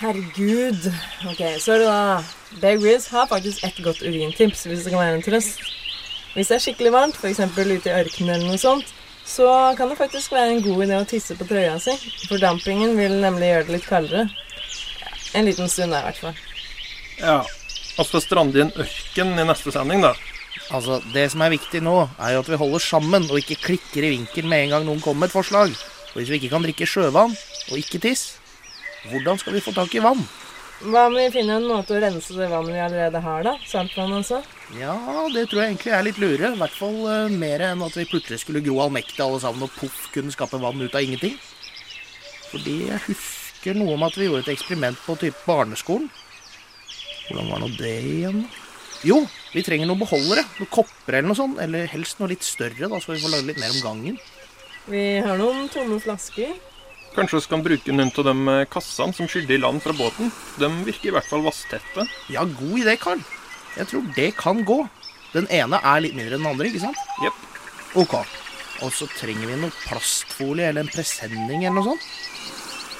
Herregud. 0.00 0.88
Ok, 1.28 1.44
så 1.60 1.76
er 1.76 1.84
det 1.84 1.92
da 1.92 2.58
Bear 2.64 2.80
Grylls 2.80 3.12
har 3.12 3.28
faktisk 3.28 3.68
et 3.68 3.84
godt 3.84 4.00
urintips, 4.00 4.64
hvis 4.64 4.88
det 4.88 4.96
kan 4.96 5.04
være 5.04 5.20
en 5.20 5.28
trøst. 5.28 5.60
Hvis 6.32 6.48
det 6.48 6.56
er 6.56 6.68
skikkelig 6.70 6.96
varmt, 6.96 7.20
f.eks. 7.20 7.44
ute 7.52 7.92
i 7.92 7.98
ørkenen 8.00 8.38
eller 8.38 8.48
noe 8.48 8.58
sånt, 8.58 8.96
så 9.24 9.48
kan 9.76 9.88
det 9.88 9.96
faktisk 9.98 10.32
være 10.32 10.52
en 10.52 10.62
god 10.64 10.84
idé 10.84 10.98
å 11.00 11.08
tisse 11.08 11.36
på 11.38 11.46
trøya 11.48 11.78
si. 11.82 11.94
Fordampingen 12.28 12.92
vil 12.98 13.16
nemlig 13.22 13.50
gjøre 13.50 13.66
det 13.68 13.76
litt 13.78 13.88
kaldere. 13.88 14.26
En 15.34 15.48
liten 15.48 15.70
stund, 15.70 15.94
der, 15.94 16.04
i 16.04 16.10
hvert 16.10 16.20
fall. 16.20 16.36
Ja. 17.18 17.40
Og 17.98 18.06
så 18.08 18.20
strande 18.22 18.58
i 18.58 18.64
en 18.64 18.74
ørken 18.84 19.34
i 19.38 19.46
neste 19.48 19.72
sending, 19.74 20.04
da. 20.04 20.12
Altså, 20.74 21.00
Det 21.12 21.26
som 21.32 21.42
er 21.44 21.54
viktig 21.54 21.82
nå, 21.82 21.96
er 22.18 22.34
jo 22.34 22.44
at 22.44 22.50
vi 22.50 22.60
holder 22.60 22.82
sammen 22.82 23.26
og 23.30 23.40
ikke 23.40 23.60
klikker 23.64 24.04
i 24.04 24.14
vinkel 24.16 24.48
med 24.50 24.64
en 24.64 24.76
gang 24.76 24.86
noen 24.86 25.02
kommer 25.02 25.24
med 25.24 25.32
et 25.32 25.36
forslag. 25.36 25.74
Og 26.12 26.20
hvis 26.20 26.30
vi 26.30 26.40
ikke 26.40 26.52
kan 26.54 26.64
drikke 26.64 26.88
sjøvann 26.88 27.34
og 27.34 27.76
ikke 27.78 28.00
tiss, 28.02 28.36
hvordan 29.10 29.38
skal 29.40 29.56
vi 29.56 29.64
få 29.64 29.74
tak 29.76 29.94
i 29.94 30.02
vann? 30.04 30.22
Hva 30.84 31.06
om 31.08 31.14
vi 31.16 31.30
finner 31.32 31.56
en 31.56 31.68
måte 31.70 31.94
å 31.96 32.00
rense 32.02 32.34
det 32.36 32.46
vannet 32.50 32.74
vi 32.74 32.80
allerede 32.84 33.20
har, 33.24 33.44
da? 33.46 33.54
Saltvann, 33.64 34.12
altså? 34.18 34.42
Ja, 34.76 34.96
det 35.32 35.46
tror 35.48 35.62
jeg 35.62 35.70
egentlig 35.72 35.94
er 35.96 36.04
litt 36.04 36.20
lure. 36.20 36.50
I 36.50 36.60
hvert 36.60 36.76
fall 36.76 36.98
uh, 37.08 37.32
mer 37.32 37.64
enn 37.70 37.84
at 37.86 37.96
vi 37.96 38.04
plutselig 38.10 38.42
skulle 38.42 38.60
gro 38.64 38.82
allmektige 38.84 39.24
alle 39.24 39.40
sammen 39.40 39.64
og 39.64 39.72
poff 39.78 40.10
kunne 40.12 40.34
skape 40.34 40.60
vann 40.60 40.82
ut 40.82 40.92
av 40.92 41.06
ingenting. 41.06 41.38
Fordi 42.50 42.76
jeg 42.90 43.00
husker 43.06 43.78
noe 43.78 43.96
om 43.96 44.04
at 44.04 44.18
vi 44.18 44.28
gjorde 44.28 44.44
et 44.44 44.52
eksperiment 44.58 45.00
på 45.06 45.16
type 45.22 45.40
barneskolen. 45.48 46.10
Hvordan 47.30 47.48
var 47.54 47.64
nå 47.64 47.70
det 47.78 47.96
igjen? 48.10 48.44
Jo, 49.08 49.22
vi 49.54 49.64
trenger 49.64 49.88
noen 49.88 50.04
beholdere. 50.04 50.44
Noen 50.58 50.72
kopper 50.72 51.16
eller 51.16 51.30
noe 51.30 51.38
sånt. 51.38 51.64
Eller 51.64 51.88
helst 51.92 52.20
noe 52.20 52.28
litt 52.34 52.44
større, 52.44 52.92
da, 52.92 53.00
så 53.00 53.14
vi 53.14 53.22
får 53.24 53.32
lage 53.32 53.48
litt 53.48 53.62
mer 53.62 53.72
om 53.72 53.82
gangen. 53.88 54.20
Vi 54.92 55.04
har 55.24 55.40
noen 55.40 55.64
tomme 55.72 55.96
flasker. 56.04 56.52
Kanskje 57.14 57.38
vi 57.38 57.50
kan 57.52 57.62
bruke 57.62 57.94
noen 57.94 58.10
av 58.10 58.26
de 58.26 58.34
eh, 58.50 58.66
kassene 58.70 59.14
som 59.14 59.28
skylder 59.30 59.54
i 59.54 59.62
land 59.62 59.82
fra 59.84 59.94
båten. 59.94 60.32
De 60.58 60.70
virker 60.86 61.12
i 61.12 61.14
hvert 61.14 61.28
fall 61.30 61.44
vasstette. 61.46 62.06
Ja, 62.32 62.42
god 62.44 62.78
idé, 62.80 62.96
Karl. 62.98 63.22
Jeg 63.78 63.90
tror 63.90 64.08
det 64.16 64.30
kan 64.38 64.64
gå. 64.66 64.80
Den 65.34 65.46
ene 65.50 65.78
er 65.78 66.02
litt 66.02 66.16
mindre 66.18 66.36
enn 66.36 66.42
den 66.42 66.50
andre, 66.50 66.70
ikke 66.70 66.82
sant? 66.82 66.98
Jepp. 67.22 67.38
Ok. 68.02 68.16
Og 68.82 68.90
så 68.94 69.06
trenger 69.14 69.46
vi 69.46 69.60
noe 69.62 69.74
plastfolie 69.84 70.68
eller 70.70 70.82
en 70.82 70.90
presenning 70.90 71.62
eller 71.62 71.78
noe 71.78 71.92
sånt. 71.92 72.10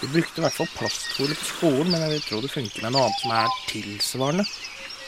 Vi 0.05 0.11
brukte 0.13 0.43
i 0.43 0.45
hvert 0.45 0.59
fall 0.61 0.71
plastfolie 0.77 1.39
på 1.39 1.47
skolen, 1.49 1.91
men 1.91 2.03
jeg 2.05 2.15
vil 2.15 2.25
tro 2.29 2.41
det 2.45 2.53
funker 2.53 2.87
med 2.87 2.95
noe 2.95 3.07
annet 3.09 3.23
som 3.23 3.35
er 3.35 3.59
tilsvarende. 3.71 4.47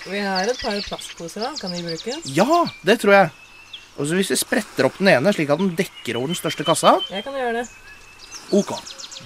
Vi 0.07 0.23
har 0.23 0.51
et 0.51 0.63
par 0.63 0.79
plastposer, 0.87 1.43
da. 1.43 1.55
Kan 1.61 1.75
de 1.75 1.83
brukes? 1.87 2.27
Ja, 2.35 2.63
det 2.87 3.01
tror 3.03 3.15
jeg. 3.17 3.33
Og 3.97 4.07
så 4.07 4.19
hvis 4.19 4.31
vi 4.35 4.39
spretter 4.39 4.87
opp 4.87 4.99
den 5.01 5.11
ene 5.15 5.33
slik 5.35 5.51
at 5.55 5.63
den 5.63 5.75
dekker 5.79 6.19
over 6.19 6.31
den 6.31 6.39
største 6.39 6.67
kassa 6.69 6.99
Jeg 7.09 7.25
kan 7.25 7.37
gjøre 7.39 7.63
det. 7.63 7.67
Ok. 8.55 8.75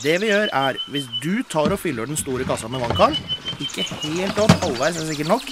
Det 0.00 0.16
vi 0.22 0.30
gjør, 0.30 0.50
er 0.54 0.78
hvis 0.92 1.08
du 1.22 1.42
tar 1.50 1.72
og 1.74 1.80
fyller 1.82 2.08
den 2.08 2.18
store 2.18 2.46
kassa 2.48 2.70
med 2.70 2.82
vannkar, 2.84 3.16
Ikke 3.60 3.84
helt 3.84 4.38
opp, 4.40 4.54
halvveis 4.62 4.96
er 4.96 5.10
sikkert 5.10 5.28
nok. 5.28 5.50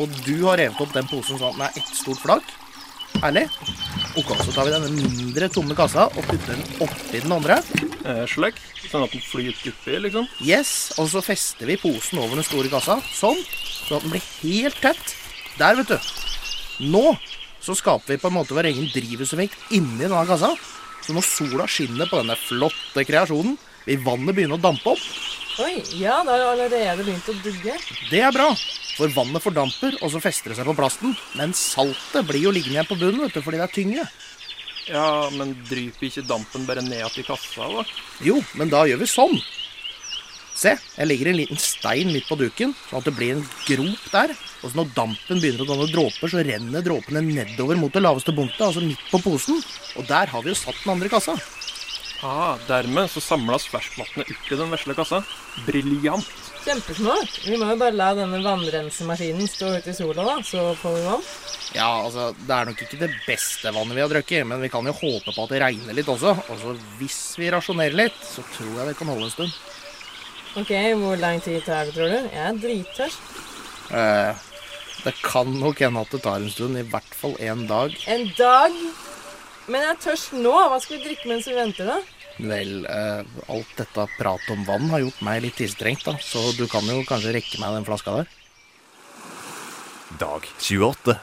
Og 0.00 0.16
du 0.24 0.46
har 0.48 0.58
revet 0.58 0.80
opp 0.82 0.94
den 0.96 1.06
posen 1.10 1.38
sånn 1.38 1.52
at 1.52 1.58
den 1.58 1.66
er 1.68 1.78
ett 1.78 1.94
stort 1.94 2.22
flak. 2.22 2.50
Herlig. 3.20 3.44
Ok, 4.18 4.30
så 4.42 4.54
tar 4.54 4.66
vi 4.66 4.72
denne 4.74 4.90
mindre 4.94 5.50
tomme 5.52 5.76
kassa 5.78 6.08
og 6.08 6.26
putter 6.26 6.56
den 6.56 6.82
oppi 6.82 7.20
den 7.20 7.34
andre. 7.36 7.60
Eh, 8.00 8.24
slik. 8.30 8.58
Sånn 8.88 9.04
at 9.04 9.14
den 9.14 9.22
flyter 9.22 9.70
oppi, 9.74 9.98
liksom. 10.06 10.26
Yes, 10.46 10.92
Og 10.98 11.10
så 11.12 11.22
fester 11.22 11.68
vi 11.70 11.78
posen 11.78 12.22
over 12.22 12.40
den 12.40 12.46
store 12.46 12.70
kassa, 12.72 12.98
sånn. 13.14 13.38
Så 13.86 13.98
at 13.98 14.06
den 14.06 14.14
blir 14.14 14.24
helt 14.42 14.80
tett. 14.82 15.14
Der, 15.60 15.76
vet 15.78 15.92
du. 15.92 15.98
Nå 16.90 17.12
så 17.60 17.74
skaper 17.76 18.14
vi 18.14 18.20
på 18.20 18.30
en 18.30 18.38
måte 18.38 18.56
vår 18.56 18.70
egen 18.70 18.88
drivhuseffekt 18.88 19.72
inni 19.76 20.00
denne 20.06 20.24
kassa. 20.28 20.54
Så 21.10 21.16
når 21.16 21.24
sola 21.26 21.64
skinner 21.66 22.06
på 22.06 22.20
denne 22.20 22.36
flotte 22.38 23.02
kreasjonen, 23.02 23.56
vil 23.82 24.02
vannet 24.04 24.36
begynne 24.36 24.54
å 24.54 24.62
dampe 24.62 24.92
opp. 24.92 25.06
Oi, 25.64 25.80
ja, 25.98 26.20
det 26.22 26.30
har 26.30 26.38
det 26.38 26.68
allerede 26.68 27.02
begynt 27.02 27.30
å 27.32 27.34
dugge. 27.42 27.74
Det 28.12 28.20
er 28.22 28.30
bra, 28.30 28.46
for 28.94 29.10
vannet 29.16 29.42
fordamper, 29.42 29.96
og 29.98 30.12
så 30.12 30.20
fester 30.22 30.52
det 30.54 30.60
seg 30.60 30.68
på 30.70 30.76
plasten. 30.78 31.16
Men 31.34 31.50
saltet 31.58 32.28
blir 32.28 32.44
jo 32.44 32.52
liggende 32.54 32.78
igjen 32.78 32.86
på 32.92 33.00
bunnen, 33.00 33.24
vet 33.24 33.34
du, 33.34 33.42
fordi 33.42 33.58
det 33.58 33.66
er 33.66 33.74
tyngre. 33.74 34.04
Ja, 34.86 35.08
men 35.34 35.56
dryper 35.66 36.06
ikke 36.06 36.24
dampen 36.30 36.70
bare 36.70 36.86
ned 36.86 37.02
til 37.10 37.24
i 37.24 37.26
kassa, 37.26 37.66
da? 37.74 37.82
Jo, 38.22 38.38
men 38.54 38.70
da 38.70 38.84
gjør 38.86 39.02
vi 39.02 39.10
sånn. 39.10 39.34
Se, 40.60 40.74
jeg 40.76 41.08
legger 41.08 41.30
en 41.30 41.38
liten 41.38 41.60
stein 41.60 42.10
midt 42.12 42.26
på 42.28 42.36
duken, 42.36 42.74
sånn 42.90 43.00
at 43.00 43.06
det 43.08 43.14
blir 43.16 43.38
en 43.38 43.46
grop 43.64 44.10
der. 44.12 44.34
Og 44.60 44.68
så 44.68 44.76
når 44.76 44.90
dampen 44.92 45.40
begynner 45.40 45.64
å 45.64 45.68
danne 45.70 45.86
dråper, 45.88 46.28
så 46.28 46.42
renner 46.44 46.84
dråpene 46.84 47.22
nedover 47.24 47.80
mot 47.80 47.94
det 47.94 48.02
laveste 48.04 48.34
punktet, 48.36 48.66
altså 48.66 48.84
midt 48.84 49.06
på 49.08 49.22
posen. 49.24 49.62
Og 49.96 50.04
der 50.10 50.28
har 50.28 50.44
vi 50.44 50.52
jo 50.52 50.58
satt 50.60 50.82
den 50.82 50.92
andre 50.92 51.08
kassa. 51.12 51.38
Ah, 52.20 52.58
dermed 52.68 53.08
så 53.08 53.22
samles 53.24 53.64
ferskvannet 53.72 54.28
i 54.28 54.58
den 54.60 54.68
vesle 54.74 54.92
kassa. 54.98 55.22
Briljant. 55.64 56.28
Kjempesmart. 56.66 57.40
Vi 57.46 57.56
må 57.56 57.70
jo 57.70 57.78
bare 57.80 57.96
la 57.96 58.10
denne 58.18 58.42
vannrensemaskinen 58.44 59.48
stå 59.48 59.72
ute 59.78 59.94
i 59.94 59.96
sola, 59.96 60.26
da, 60.28 60.36
så 60.44 60.74
får 60.82 60.98
vi 60.98 61.06
vann. 61.08 61.26
Ja, 61.72 61.88
altså, 62.02 62.34
det 62.36 62.52
er 62.52 62.68
nok 62.68 62.84
ikke 62.84 63.00
det 63.00 63.12
beste 63.24 63.72
vannet 63.72 63.96
vi 63.96 64.04
har 64.04 64.12
drukket, 64.12 64.44
men 64.44 64.60
vi 64.60 64.68
kan 64.68 64.84
jo 64.84 64.92
håpe 64.92 65.32
på 65.32 65.46
at 65.46 65.54
det 65.54 65.64
regner 65.64 65.96
litt 65.96 66.12
også. 66.12 66.36
Og 66.36 66.60
så 66.60 66.76
hvis 67.00 67.20
vi 67.40 67.48
rasjonerer 67.56 67.96
litt, 68.04 68.24
så 68.28 68.44
tror 68.52 68.74
jeg 68.74 68.90
det 68.90 68.98
kan 69.00 69.08
holde 69.08 69.30
en 69.30 69.38
stund. 69.38 69.60
Ok, 70.58 70.70
hvor 70.98 71.14
lang 71.20 71.38
tid 71.44 71.60
tar 71.62 71.86
det, 71.86 71.94
tror 71.94 72.08
du? 72.10 72.16
Jeg 72.26 72.42
er 72.42 72.56
drittørst. 72.58 73.26
Eh, 73.94 74.40
det 75.04 75.12
kan 75.22 75.52
nok 75.60 75.78
hende 75.78 76.02
at 76.02 76.10
det 76.10 76.18
tar 76.24 76.40
en 76.42 76.50
stund, 76.50 76.78
i 76.78 76.82
hvert 76.90 77.12
fall 77.14 77.36
en 77.38 77.68
dag. 77.68 77.94
En 78.10 78.24
dag? 78.34 78.74
Men 79.70 79.84
jeg 79.84 79.92
er 79.92 80.00
tørst 80.02 80.32
nå. 80.34 80.50
Hva 80.50 80.80
skal 80.82 80.98
vi 80.98 81.04
drikke 81.04 81.30
mens 81.30 81.46
vi 81.46 81.54
venter, 81.54 81.86
da? 81.86 82.00
Vel, 82.40 82.72
eh, 82.82 83.22
alt 83.52 83.76
dette 83.78 84.06
pratet 84.16 84.50
om 84.50 84.64
vann 84.66 84.90
har 84.90 85.04
gjort 85.04 85.22
meg 85.22 85.44
litt 85.44 85.54
tissetrengt, 85.60 86.02
da, 86.08 86.16
så 86.18 86.42
du 86.58 86.66
kan 86.66 86.82
jo 86.88 86.98
kanskje 87.06 87.36
rekke 87.36 87.60
meg 87.62 87.76
den 87.78 87.86
flaska 87.86 88.16
der. 88.18 88.26
Dag 90.18 90.50
28. 90.58 91.14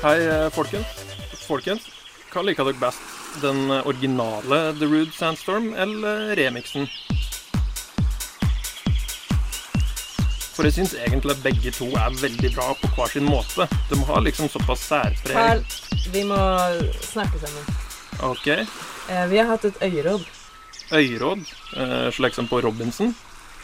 Hei, 0.00 0.16
eh, 0.24 0.48
folkens. 0.56 0.96
Folkens, 1.44 1.92
hva 2.32 2.46
liker 2.46 2.64
dere 2.64 2.80
best? 2.80 3.25
Den 3.42 3.70
originale 3.84 4.72
The 4.78 4.86
Rude 4.88 5.12
Sandstorm 5.12 5.74
eller 5.74 6.36
remixen? 6.38 6.88
For 10.56 10.64
jeg 10.64 10.72
syns 10.78 10.94
egentlig 10.96 11.34
at 11.34 11.42
begge 11.44 11.72
to 11.76 11.90
er 12.00 12.14
veldig 12.16 12.50
bra 12.54 12.70
på 12.80 12.88
hver 12.96 13.10
sin 13.12 13.26
måte. 13.28 13.66
De 13.90 13.98
har 14.08 14.22
liksom 14.24 14.48
såpass 14.48 14.86
særpreg. 14.88 15.34
Carl, 15.36 15.64
vi 16.14 16.22
må 16.24 16.38
snakke 17.04 17.40
sammen. 17.42 17.66
OK. 18.24 18.46
Eh, 18.48 19.26
vi 19.28 19.36
har 19.42 19.50
hatt 19.50 19.66
et 19.68 19.82
øyeråd. 19.84 20.24
Øyeråd? 20.96 21.42
eh, 21.76 22.08
slik 22.16 22.34
som 22.34 22.48
på 22.48 22.60
Robinson. 22.64 23.12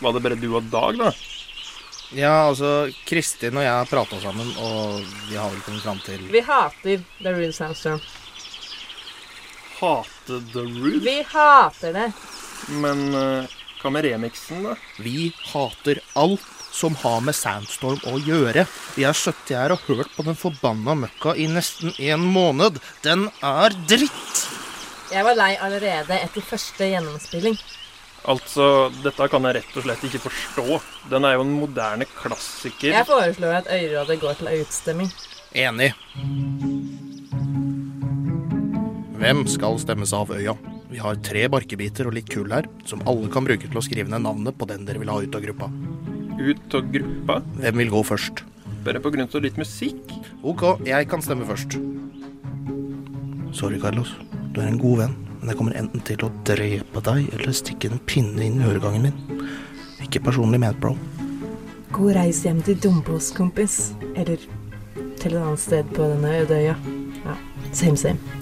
Var 0.02 0.12
det 0.12 0.22
bare 0.22 0.37
du 0.37 0.50
og 0.58 0.68
Dag, 0.68 0.98
da? 0.98 1.12
Ja, 2.12 2.48
altså, 2.50 2.92
Kristin 3.08 3.56
og 3.56 3.64
jeg 3.64 3.72
har 3.72 3.88
prata 3.88 4.18
sammen, 4.20 4.50
og 4.61 5.00
vi 5.30 5.38
har 5.40 5.48
vel 5.48 5.62
kommet 5.64 5.80
fram 5.87 6.00
til 6.04 6.26
Vi 6.28 6.42
hater 6.44 7.00
The 7.22 7.32
Rude 7.32 7.52
Sandstorm. 7.56 8.02
Hate 9.83 10.38
The 10.53 10.62
Roof. 10.62 11.03
Vi 11.03 11.18
hater 11.33 11.92
det. 11.92 12.09
Men 12.79 13.09
eh, 13.18 13.55
hva 13.83 13.90
med 13.90 14.07
remixen, 14.07 14.62
da? 14.62 14.77
Vi 15.03 15.33
hater 15.51 15.99
alt 16.14 16.45
som 16.73 16.95
har 17.03 17.21
med 17.27 17.35
Sandstorm 17.37 17.99
å 18.09 18.16
gjøre. 18.23 18.64
Vi 18.95 19.05
har 19.05 19.16
sittet 19.18 19.57
her 19.59 19.75
og 19.75 19.83
hørt 19.90 20.14
på 20.14 20.25
den 20.25 20.38
forbanna 20.38 20.95
møkka 21.03 21.35
i 21.35 21.49
nesten 21.51 21.92
en 21.99 22.25
måned. 22.33 22.79
Den 23.05 23.27
er 23.42 23.75
dritt! 23.90 24.47
Jeg 25.12 25.27
var 25.27 25.37
lei 25.37 25.53
allerede 25.61 26.16
etter 26.16 26.47
første 26.47 26.88
gjennomspilling. 26.88 27.59
Altså, 28.33 28.64
dette 29.03 29.27
kan 29.29 29.51
jeg 29.51 29.59
rett 29.59 29.77
og 29.77 29.85
slett 29.85 30.05
ikke 30.09 30.23
forstå. 30.29 30.81
Den 31.11 31.27
er 31.27 31.37
jo 31.37 31.45
en 31.45 31.57
moderne 31.59 32.07
klassiker. 32.07 32.95
Jeg 32.95 33.09
foreslår 33.11 33.64
at 33.64 33.73
Øyrådet 33.75 34.21
går 34.23 34.38
til 34.38 34.53
utstemming. 34.62 35.11
Enig. 35.53 35.90
Hvem 39.22 39.44
skal 39.46 39.76
stemmes 39.78 40.11
av 40.18 40.32
øya? 40.35 40.56
Vi 40.90 40.98
har 40.98 41.18
tre 41.22 41.44
barkebiter 41.46 42.08
og 42.08 42.16
litt 42.16 42.26
kull 42.32 42.50
her, 42.50 42.66
som 42.90 43.04
alle 43.06 43.28
kan 43.30 43.44
bruke 43.46 43.68
til 43.68 43.78
å 43.78 43.82
skrive 43.87 44.11
ned 44.11 44.24
navnet 44.24 44.56
på 44.58 44.66
den 44.66 44.82
dere 44.82 44.98
vil 44.98 45.12
ha 45.12 45.20
ut 45.22 45.37
av 45.38 45.44
gruppa. 45.44 45.68
Ut 46.40 46.74
av 46.74 46.88
gruppa? 46.90 47.37
Hvem 47.61 47.78
vil 47.85 47.92
gå 47.92 48.00
først? 48.08 48.42
Bare 48.82 48.98
på 49.04 49.12
grunn 49.14 49.30
av 49.30 49.46
litt 49.46 49.61
musikk? 49.62 50.11
Ok, 50.42 50.66
jeg 50.90 51.06
kan 51.12 51.22
stemme 51.22 51.46
først. 51.46 51.78
Sorry, 53.54 53.78
Carlos. 53.78 54.11
Du 54.50 54.58
er 54.58 54.72
en 54.72 54.82
god 54.82 55.04
venn, 55.04 55.16
men 55.38 55.54
jeg 55.54 55.61
kommer 55.62 55.78
enten 55.78 56.02
til 56.11 56.26
å 56.26 56.32
drepe 56.42 57.06
deg 57.12 57.30
eller 57.30 57.54
stikke 57.54 57.94
en 57.94 58.02
pinne 58.11 58.42
inn 58.42 58.58
i 58.58 58.68
øregangen 58.72 59.06
min. 59.06 59.48
Ikke 60.02 60.26
personlig 60.26 60.64
ment, 60.66 60.82
bro. 60.82 60.96
God 61.94 62.16
reis 62.18 62.42
hjem 62.42 62.58
til 62.66 62.82
Dombås, 62.82 63.30
kompis. 63.38 63.92
Eller 64.16 64.42
til 65.22 65.38
et 65.38 65.42
annet 65.46 65.62
sted 65.62 65.94
på 65.94 66.11
denne 66.16 66.40
øde 66.42 66.58
øya. 66.58 66.78
Ja, 67.22 67.38
same 67.70 67.94
same. 67.94 68.41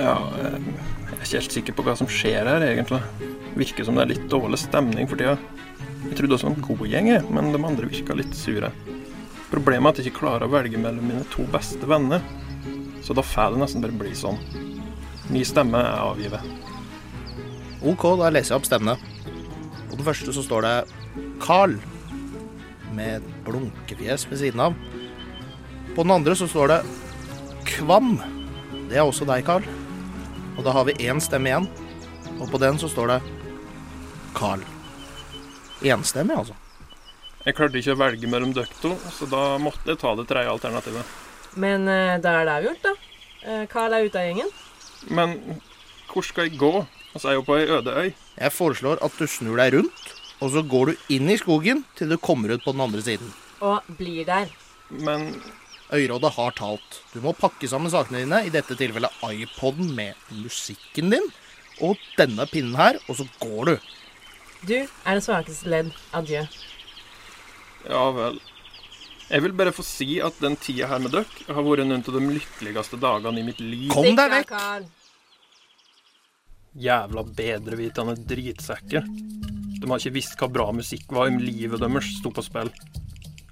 Ja, 0.00 0.16
eh, 0.40 0.56
jeg 0.56 1.18
er 1.18 1.24
ikke 1.24 1.36
helt 1.36 1.56
sikker 1.56 1.76
på 1.76 1.84
hva 1.84 1.96
som 1.98 2.08
skjer 2.08 2.48
her, 2.48 2.64
egentlig. 2.64 3.00
Virker 3.58 3.84
som 3.84 3.98
det 3.98 4.06
er 4.06 4.12
litt 4.14 4.28
dårlig 4.32 4.60
stemning 4.62 5.08
for 5.10 5.20
tida. 5.20 5.36
Jeg 6.06 6.16
trodde 6.16 6.38
også 6.38 6.48
en 6.48 6.62
god 6.64 6.86
gjeng, 6.88 7.10
men 7.28 7.52
de 7.52 7.60
andre 7.60 7.88
virka 7.90 8.16
litt 8.16 8.32
sure. 8.36 8.70
Problemet 9.50 9.90
er 9.90 9.92
at 9.92 10.00
jeg 10.00 10.12
ikke 10.12 10.22
klarer 10.22 10.46
å 10.46 10.52
velge 10.52 10.80
mellom 10.80 11.04
mine 11.10 11.26
to 11.32 11.44
beste 11.52 11.84
venner. 11.90 12.24
Så 13.04 13.16
da 13.16 13.24
får 13.26 13.54
det 13.56 13.64
nesten 13.64 13.84
bare 13.84 13.98
bli 14.00 14.14
sånn. 14.16 14.38
Min 15.30 15.44
stemme 15.46 15.82
er 15.82 16.04
avgivet. 16.06 16.46
Ok, 17.80 18.06
da 18.20 18.30
leser 18.32 18.54
jeg 18.54 18.60
opp 18.62 18.68
stemmene. 18.68 18.96
På 19.90 19.98
den 19.98 20.06
første 20.06 20.34
så 20.36 20.44
står 20.46 20.66
det 20.66 20.74
Carl, 21.42 21.76
med 22.94 23.20
et 23.20 23.28
blunkefjes 23.46 24.26
ved 24.30 24.40
siden 24.40 24.64
av. 24.64 24.78
På 25.94 26.06
den 26.06 26.14
andre 26.14 26.34
så 26.38 26.48
står 26.50 26.72
det 26.72 26.80
Kvam. 27.68 28.16
Det 28.90 28.98
er 28.98 29.06
også 29.06 29.28
deg, 29.28 29.44
Carl. 29.46 29.66
Og 30.60 30.66
da 30.66 30.74
har 30.76 30.84
vi 30.84 30.92
én 31.08 31.16
stemme 31.24 31.48
igjen. 31.48 31.66
Og 32.36 32.50
på 32.52 32.58
den 32.60 32.76
så 32.76 32.88
står 32.92 33.14
det 33.14 33.20
Carl. 34.36 34.60
Enstemmig, 35.80 36.36
altså. 36.36 36.52
Jeg 37.46 37.56
klarte 37.56 37.80
ikke 37.80 37.94
å 37.96 38.00
velge 38.02 38.28
mellom 38.28 38.50
dere 38.52 38.68
to, 38.82 38.90
så 39.16 39.24
da 39.24 39.54
måtte 39.56 39.88
jeg 39.88 40.00
ta 40.02 40.12
det 40.18 40.26
tredje 40.28 40.52
alternativet. 40.52 41.14
Men 41.56 41.88
eh, 41.88 42.18
da 42.20 42.34
er 42.36 42.44
det 42.44 42.56
avgjort, 42.58 42.82
da. 42.84 42.92
Eh, 43.40 43.62
Carl 43.72 43.96
er 43.96 44.04
ute 44.04 44.20
av 44.20 44.26
gjengen. 44.28 44.52
Men 45.08 45.32
hvor 46.10 46.28
skal 46.28 46.50
jeg 46.50 46.60
gå? 46.60 46.74
Altså, 47.14 47.30
jeg 47.30 47.32
er 47.32 47.38
jo 47.38 47.46
på 47.48 47.56
ei 47.56 47.64
øde 47.78 47.96
øy. 47.96 48.12
Jeg 48.36 48.56
foreslår 48.58 49.00
at 49.08 49.16
du 49.16 49.24
snur 49.38 49.56
deg 49.62 49.78
rundt, 49.78 50.12
og 50.44 50.52
så 50.52 50.64
går 50.74 50.92
du 50.92 51.06
inn 51.16 51.32
i 51.32 51.38
skogen 51.40 51.86
til 51.96 52.12
du 52.12 52.18
kommer 52.20 52.52
ut 52.52 52.66
på 52.66 52.76
den 52.76 52.84
andre 52.84 53.00
siden. 53.08 53.32
Og 53.64 53.80
blir 53.96 54.28
der. 54.28 54.52
Men 54.92 55.30
Øyrådet 55.92 56.30
har 56.36 56.52
talt. 56.54 57.00
Du 57.14 57.18
må 57.24 57.32
pakke 57.34 57.68
sammen 57.68 57.90
sakene 57.90 58.22
dine, 58.22 58.44
i 58.46 58.52
dette 58.54 58.76
tilfellet 58.78 59.24
iPoden 59.26 59.90
med 59.96 60.14
musikken 60.42 61.10
din, 61.14 61.26
og 61.82 61.98
denne 62.18 62.46
pinnen 62.50 62.76
her, 62.78 63.00
og 63.08 63.18
så 63.18 63.26
går 63.42 63.72
du. 63.72 63.74
Du 64.68 64.76
er 64.76 65.16
det 65.16 65.24
svakeste 65.24 65.70
ledd. 65.72 65.90
Adjø. 66.14 66.44
ja 67.88 68.04
vel. 68.14 68.40
Jeg 69.30 69.44
vil 69.44 69.52
bare 69.54 69.72
få 69.72 69.84
si 69.86 70.18
at 70.18 70.38
den 70.42 70.56
tida 70.58 70.88
her 70.90 70.98
med 71.02 71.12
dere 71.14 71.54
har 71.54 71.62
vært 71.62 71.86
noen 71.86 72.02
av 72.02 72.16
de 72.16 72.22
lykkeligste 72.34 72.98
dagene 72.98 73.42
i 73.42 73.46
mitt 73.46 73.60
liv. 73.62 73.90
Kom 73.94 74.10
deg 74.18 74.32
vekk! 74.32 74.56
Jævla 76.80 77.22
bedrevitende 77.38 78.16
dritsekker. 78.30 79.06
De 79.80 79.86
har 79.88 80.02
ikke 80.02 80.14
visst 80.18 80.34
hva 80.38 80.50
bra 80.50 80.66
musikk 80.74 81.14
var 81.14 81.30
om 81.30 81.38
livet 81.42 81.82
deres 81.82 82.10
sto 82.18 82.34
på 82.34 82.44
spill. 82.46 82.70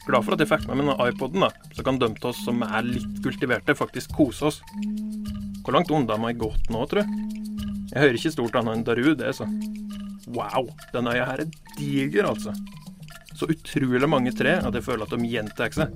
Glad 0.09 0.25
for 0.25 0.35
at 0.35 0.41
jeg 0.41 0.49
fikk 0.49 0.65
med 0.71 0.79
meg 0.81 0.87
denne 0.87 1.09
iPoden, 1.11 1.43
da. 1.45 1.51
Så 1.77 1.85
kan 1.85 1.99
av 2.01 2.31
oss 2.31 2.39
som 2.47 2.63
er 2.65 2.87
litt 2.87 3.19
kultiverte, 3.25 3.77
faktisk 3.77 4.15
kose 4.17 4.49
oss. 4.49 4.63
Hvor 5.61 5.77
langt 5.77 5.91
unna 5.93 6.17
har 6.17 6.33
jeg 6.33 6.41
gått 6.41 6.71
nå, 6.73 6.87
jeg? 6.97 7.05
Jeg 7.93 8.01
hører 8.01 8.17
ikke 8.17 8.33
stort 8.33 8.57
annet 8.57 8.79
enn 8.79 8.87
Daru, 8.87 9.11
det, 9.19 9.35
så. 9.37 9.45
Wow, 10.33 10.71
denne 10.95 11.13
øya 11.13 11.27
her 11.29 11.43
er 11.45 11.53
diger, 11.77 12.31
altså. 12.31 12.55
Så 13.37 13.51
utrolig 13.53 14.09
mange 14.09 14.33
tre 14.37 14.57
at 14.59 14.75
jeg 14.75 14.87
føler 14.87 15.05
at 15.05 15.13
de 15.13 15.29
gjentar 15.29 15.77
seg. 15.77 15.93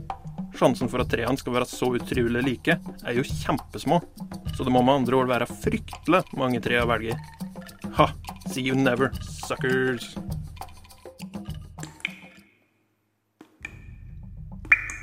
Sjansen 0.61 0.93
for 0.93 1.01
at 1.01 1.09
trærne 1.13 1.41
skal 1.41 1.57
være 1.57 1.69
så 1.71 1.89
utrolig 1.97 2.45
like, 2.45 2.77
er 2.77 3.17
jo 3.17 3.25
kjempesmå. 3.25 4.01
Så 4.53 4.69
det 4.69 4.75
må 4.75 4.85
med 4.85 5.01
andre 5.01 5.23
ord 5.23 5.33
være 5.33 5.49
fryktelig 5.49 6.23
mange 6.37 6.61
tre 6.65 6.83
å 6.83 6.89
velge 6.93 7.17
i. 7.17 7.49
Ha! 7.97 8.13
See 8.53 8.69
you 8.69 8.77
never, 8.77 9.09
suckers. 9.49 10.13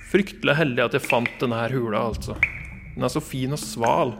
Fryktelig 0.09 0.55
heldig 0.57 0.81
at 0.87 0.95
jeg 0.97 1.05
fant 1.05 1.35
denne 1.37 1.59
hula, 1.69 1.99
altså. 2.09 2.33
Den 2.95 3.05
er 3.05 3.11
så 3.13 3.21
fin 3.21 3.53
og 3.53 3.59
sval. 3.61 4.15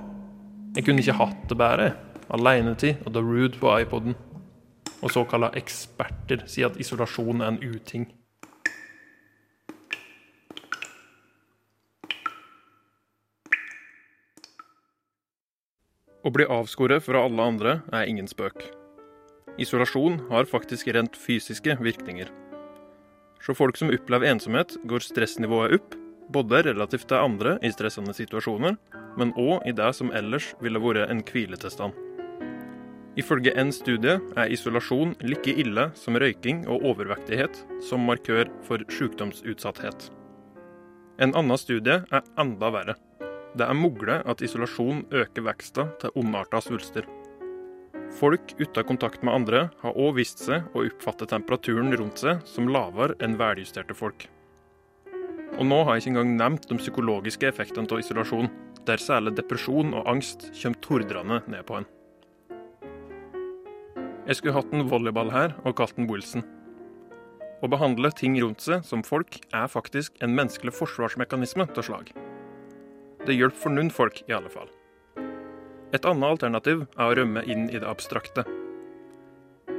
Jeg 0.76 0.86
kunne 0.86 1.02
ikke 1.02 1.18
hatt 1.18 1.48
det 1.50 1.56
bedre. 1.58 1.88
Alenetid 2.30 3.00
og 3.08 3.16
The 3.16 3.24
Rude 3.26 3.58
på 3.58 3.72
iPoden. 3.82 4.14
Og 5.02 5.10
såkalla 5.10 5.50
eksperter 5.58 6.44
sier 6.46 6.70
at 6.70 6.78
isolasjon 6.78 7.42
er 7.42 7.56
en 7.56 7.58
uting. 7.64 8.06
Å 16.22 16.34
bli 16.36 16.46
avskåret 16.46 17.02
fra 17.02 17.24
alle 17.26 17.50
andre 17.56 17.80
er 17.90 18.06
ingen 18.12 18.30
spøk. 18.30 18.62
Isolasjon 19.58 20.20
har 20.30 20.46
faktisk 20.52 20.92
rent 20.94 21.18
fysiske 21.18 21.80
virkninger. 21.82 22.30
Så 23.40 23.56
folk 23.56 23.78
som 23.80 23.92
opplever 23.94 24.28
ensomhet, 24.30 24.76
går 24.84 25.04
stressnivået 25.04 25.80
opp, 25.80 25.96
både 26.30 26.62
relativt 26.68 27.08
til 27.10 27.18
andre 27.18 27.56
i 27.66 27.72
stressende 27.74 28.14
situasjoner, 28.14 28.76
men 29.18 29.34
òg 29.40 29.66
i 29.68 29.74
det 29.76 29.90
som 29.98 30.12
ellers 30.16 30.52
ville 30.62 30.82
vært 30.84 31.10
en 31.10 31.24
hviletilstand. 31.26 31.96
Ifølge 33.20 33.52
en 33.58 33.72
studie 33.74 34.20
er 34.38 34.52
isolasjon 34.54 35.16
like 35.26 35.52
ille 35.60 35.90
som 35.98 36.16
røyking 36.22 36.62
og 36.70 36.86
overvektighet 36.92 37.58
som 37.84 38.06
markør 38.08 38.48
for 38.68 38.84
sykdomsutsatthet. 38.96 40.12
En 41.20 41.34
annen 41.36 41.60
studie 41.60 41.98
er 42.00 42.28
enda 42.40 42.70
verre. 42.72 42.96
Det 43.58 43.66
er 43.66 43.76
mulig 43.76 44.22
at 44.30 44.44
isolasjon 44.46 45.02
øker 45.12 45.44
veksten 45.50 45.90
til 46.00 46.14
ondarta 46.22 46.62
svulster. 46.64 47.08
Folk 48.18 48.56
uten 48.58 48.84
kontakt 48.84 49.22
med 49.24 49.34
andre 49.34 49.60
har 49.84 49.98
òg 49.98 50.16
vist 50.18 50.42
seg 50.42 50.66
å 50.74 50.82
oppfatte 50.88 51.28
temperaturen 51.30 51.94
rundt 51.94 52.24
seg 52.24 52.42
som 52.50 52.70
lavere 52.72 53.16
enn 53.24 53.38
veljusterte 53.38 53.94
folk. 53.94 54.26
Og 55.60 55.66
nå 55.68 55.84
har 55.84 55.96
jeg 55.96 56.04
ikke 56.04 56.14
engang 56.16 56.34
nevnt 56.40 56.68
de 56.70 56.78
psykologiske 56.80 57.48
effektene 57.50 57.90
av 57.92 58.02
isolasjon, 58.02 58.50
der 58.88 59.02
særlig 59.02 59.36
depresjon 59.38 59.94
og 59.94 60.08
angst 60.10 60.50
kommer 60.56 60.82
tordrende 60.86 61.42
ned 61.52 61.66
på 61.68 61.80
en. 61.80 61.90
Jeg 64.30 64.40
skulle 64.40 64.56
hatt 64.58 64.74
en 64.74 64.90
volleyball 64.90 65.32
her 65.34 65.56
og 65.64 65.78
kalt 65.78 65.96
den 65.98 66.10
Wilson. 66.10 66.46
Å 67.62 67.70
behandle 67.70 68.12
ting 68.16 68.38
rundt 68.40 68.64
seg 68.64 68.86
som 68.88 69.04
folk 69.06 69.40
er 69.52 69.70
faktisk 69.70 70.18
en 70.24 70.36
menneskelig 70.38 70.74
forsvarsmekanisme 70.78 71.68
til 71.76 71.90
slag. 71.90 72.12
Det 73.26 73.36
hjelper 73.36 73.64
for 73.68 73.76
noen 73.76 73.92
folk, 73.94 74.24
i 74.30 74.36
alle 74.38 74.52
fall. 74.54 74.70
Et 75.90 76.06
annet 76.06 76.30
alternativ 76.30 76.84
er 76.86 77.06
å 77.08 77.16
rømme 77.18 77.42
inn 77.50 77.66
i 77.70 77.80
det 77.80 77.88
abstrakte. 77.90 78.44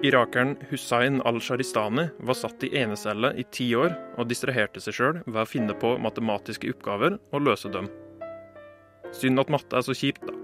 Irakeren 0.03 0.57
Hussein 0.71 1.21
al-Sharistani 1.29 2.09
var 2.19 2.39
satt 2.39 2.65
i 2.65 2.71
enecelle 2.81 3.35
i 3.39 3.45
ti 3.53 3.69
år 3.77 3.93
og 4.17 4.31
distraherte 4.31 4.81
seg 4.83 4.97
sjøl 4.97 5.19
ved 5.27 5.43
å 5.43 5.49
finne 5.49 5.77
på 5.77 5.93
matematiske 6.03 6.73
oppgaver 6.73 7.19
og 7.31 7.45
løse 7.45 7.71
dem. 7.71 7.91
Synd 9.15 9.43
at 9.43 9.53
matte 9.53 9.77
er 9.77 9.85
så 9.87 9.95
kjipt, 9.95 10.25
da. 10.27 10.35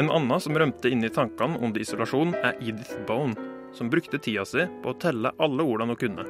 En 0.00 0.10
annen 0.10 0.42
som 0.42 0.58
rømte 0.58 0.90
inn 0.90 1.04
i 1.06 1.12
tankene 1.12 1.58
under 1.62 1.82
isolasjon, 1.82 2.34
er 2.42 2.58
Edith 2.60 2.98
Bone, 3.08 3.34
som 3.72 3.90
brukte 3.90 4.20
tida 4.22 4.44
si 4.46 4.66
på 4.82 4.92
å 4.92 4.98
telle 5.00 5.32
alle 5.38 5.64
ordene 5.64 5.94
hun 5.94 6.02
kunne. 6.02 6.26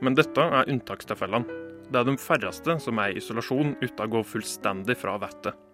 Men 0.00 0.16
dette 0.16 0.42
er 0.42 0.70
unntakstilfellene. 0.72 1.62
Det 1.90 2.00
er 2.00 2.08
de 2.08 2.16
færreste 2.18 2.80
som 2.82 2.98
er 3.02 3.12
i 3.12 3.20
isolasjon 3.20 3.76
uten 3.82 4.02
å 4.06 4.12
gå 4.16 4.24
fullstendig 4.26 4.98
fra 5.02 5.18
vettet. 5.22 5.65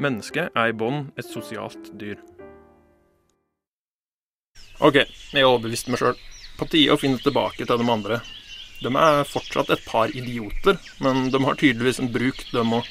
Mennesket 0.00 0.54
er 0.56 0.70
i 0.70 0.76
bånn 0.76 1.10
et 1.20 1.28
sosialt 1.28 1.90
dyr. 2.00 2.20
OK, 4.80 5.02
jeg 5.04 5.46
overbeviste 5.46 5.92
meg 5.92 6.00
sjøl. 6.00 6.16
På 6.56 6.68
tide 6.70 6.94
å 6.94 7.00
finne 7.00 7.20
tilbake 7.20 7.66
til 7.66 7.80
de 7.80 7.88
andre. 7.92 8.20
De 8.82 8.90
er 8.90 9.28
fortsatt 9.28 9.70
et 9.70 9.84
par 9.86 10.10
idioter, 10.16 10.78
men 11.04 11.28
de 11.30 11.40
har 11.44 11.58
tydeligvis 11.60 12.00
en 12.02 12.10
bruk, 12.12 12.40
de 12.50 12.62
òg. 12.62 12.88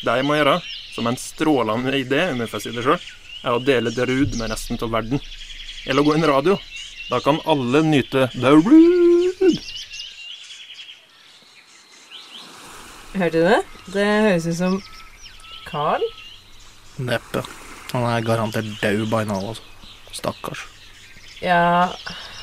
Det 0.00 0.16
jeg 0.16 0.26
må 0.26 0.38
gjøre, 0.38 0.56
som 0.94 1.06
en 1.06 1.18
strålende 1.20 1.92
idé, 1.98 2.30
om 2.32 2.40
jeg 2.42 2.50
får 2.50 2.64
si 2.64 2.72
det 2.74 2.86
sjøl, 2.86 3.08
er 3.44 3.56
å 3.56 3.62
dele 3.62 3.92
The 3.94 4.08
Rude 4.08 4.40
med 4.40 4.50
resten 4.52 4.80
av 4.80 4.94
verden. 4.96 5.20
Eller 5.86 6.04
gå 6.04 6.16
inn 6.16 6.26
radio. 6.26 6.56
Da 7.10 7.20
kan 7.22 7.42
alle 7.44 7.84
nyte 7.84 8.28
The 8.34 8.54
Rude. 8.56 9.52
Hørte 13.10 13.36
du 13.36 13.44
det? 13.44 13.60
Det 13.90 14.06
høres 14.06 14.46
ut 14.46 14.58
som 14.58 14.80
Carl. 15.66 16.04
Neppe. 16.98 17.42
Han 17.92 18.06
er 18.06 18.26
garantert 18.26 18.68
død 18.82 19.06
by 19.10 19.24
now, 19.28 19.50
altså. 19.52 19.62
Stakkars. 20.12 20.64
Ja, 21.40 21.88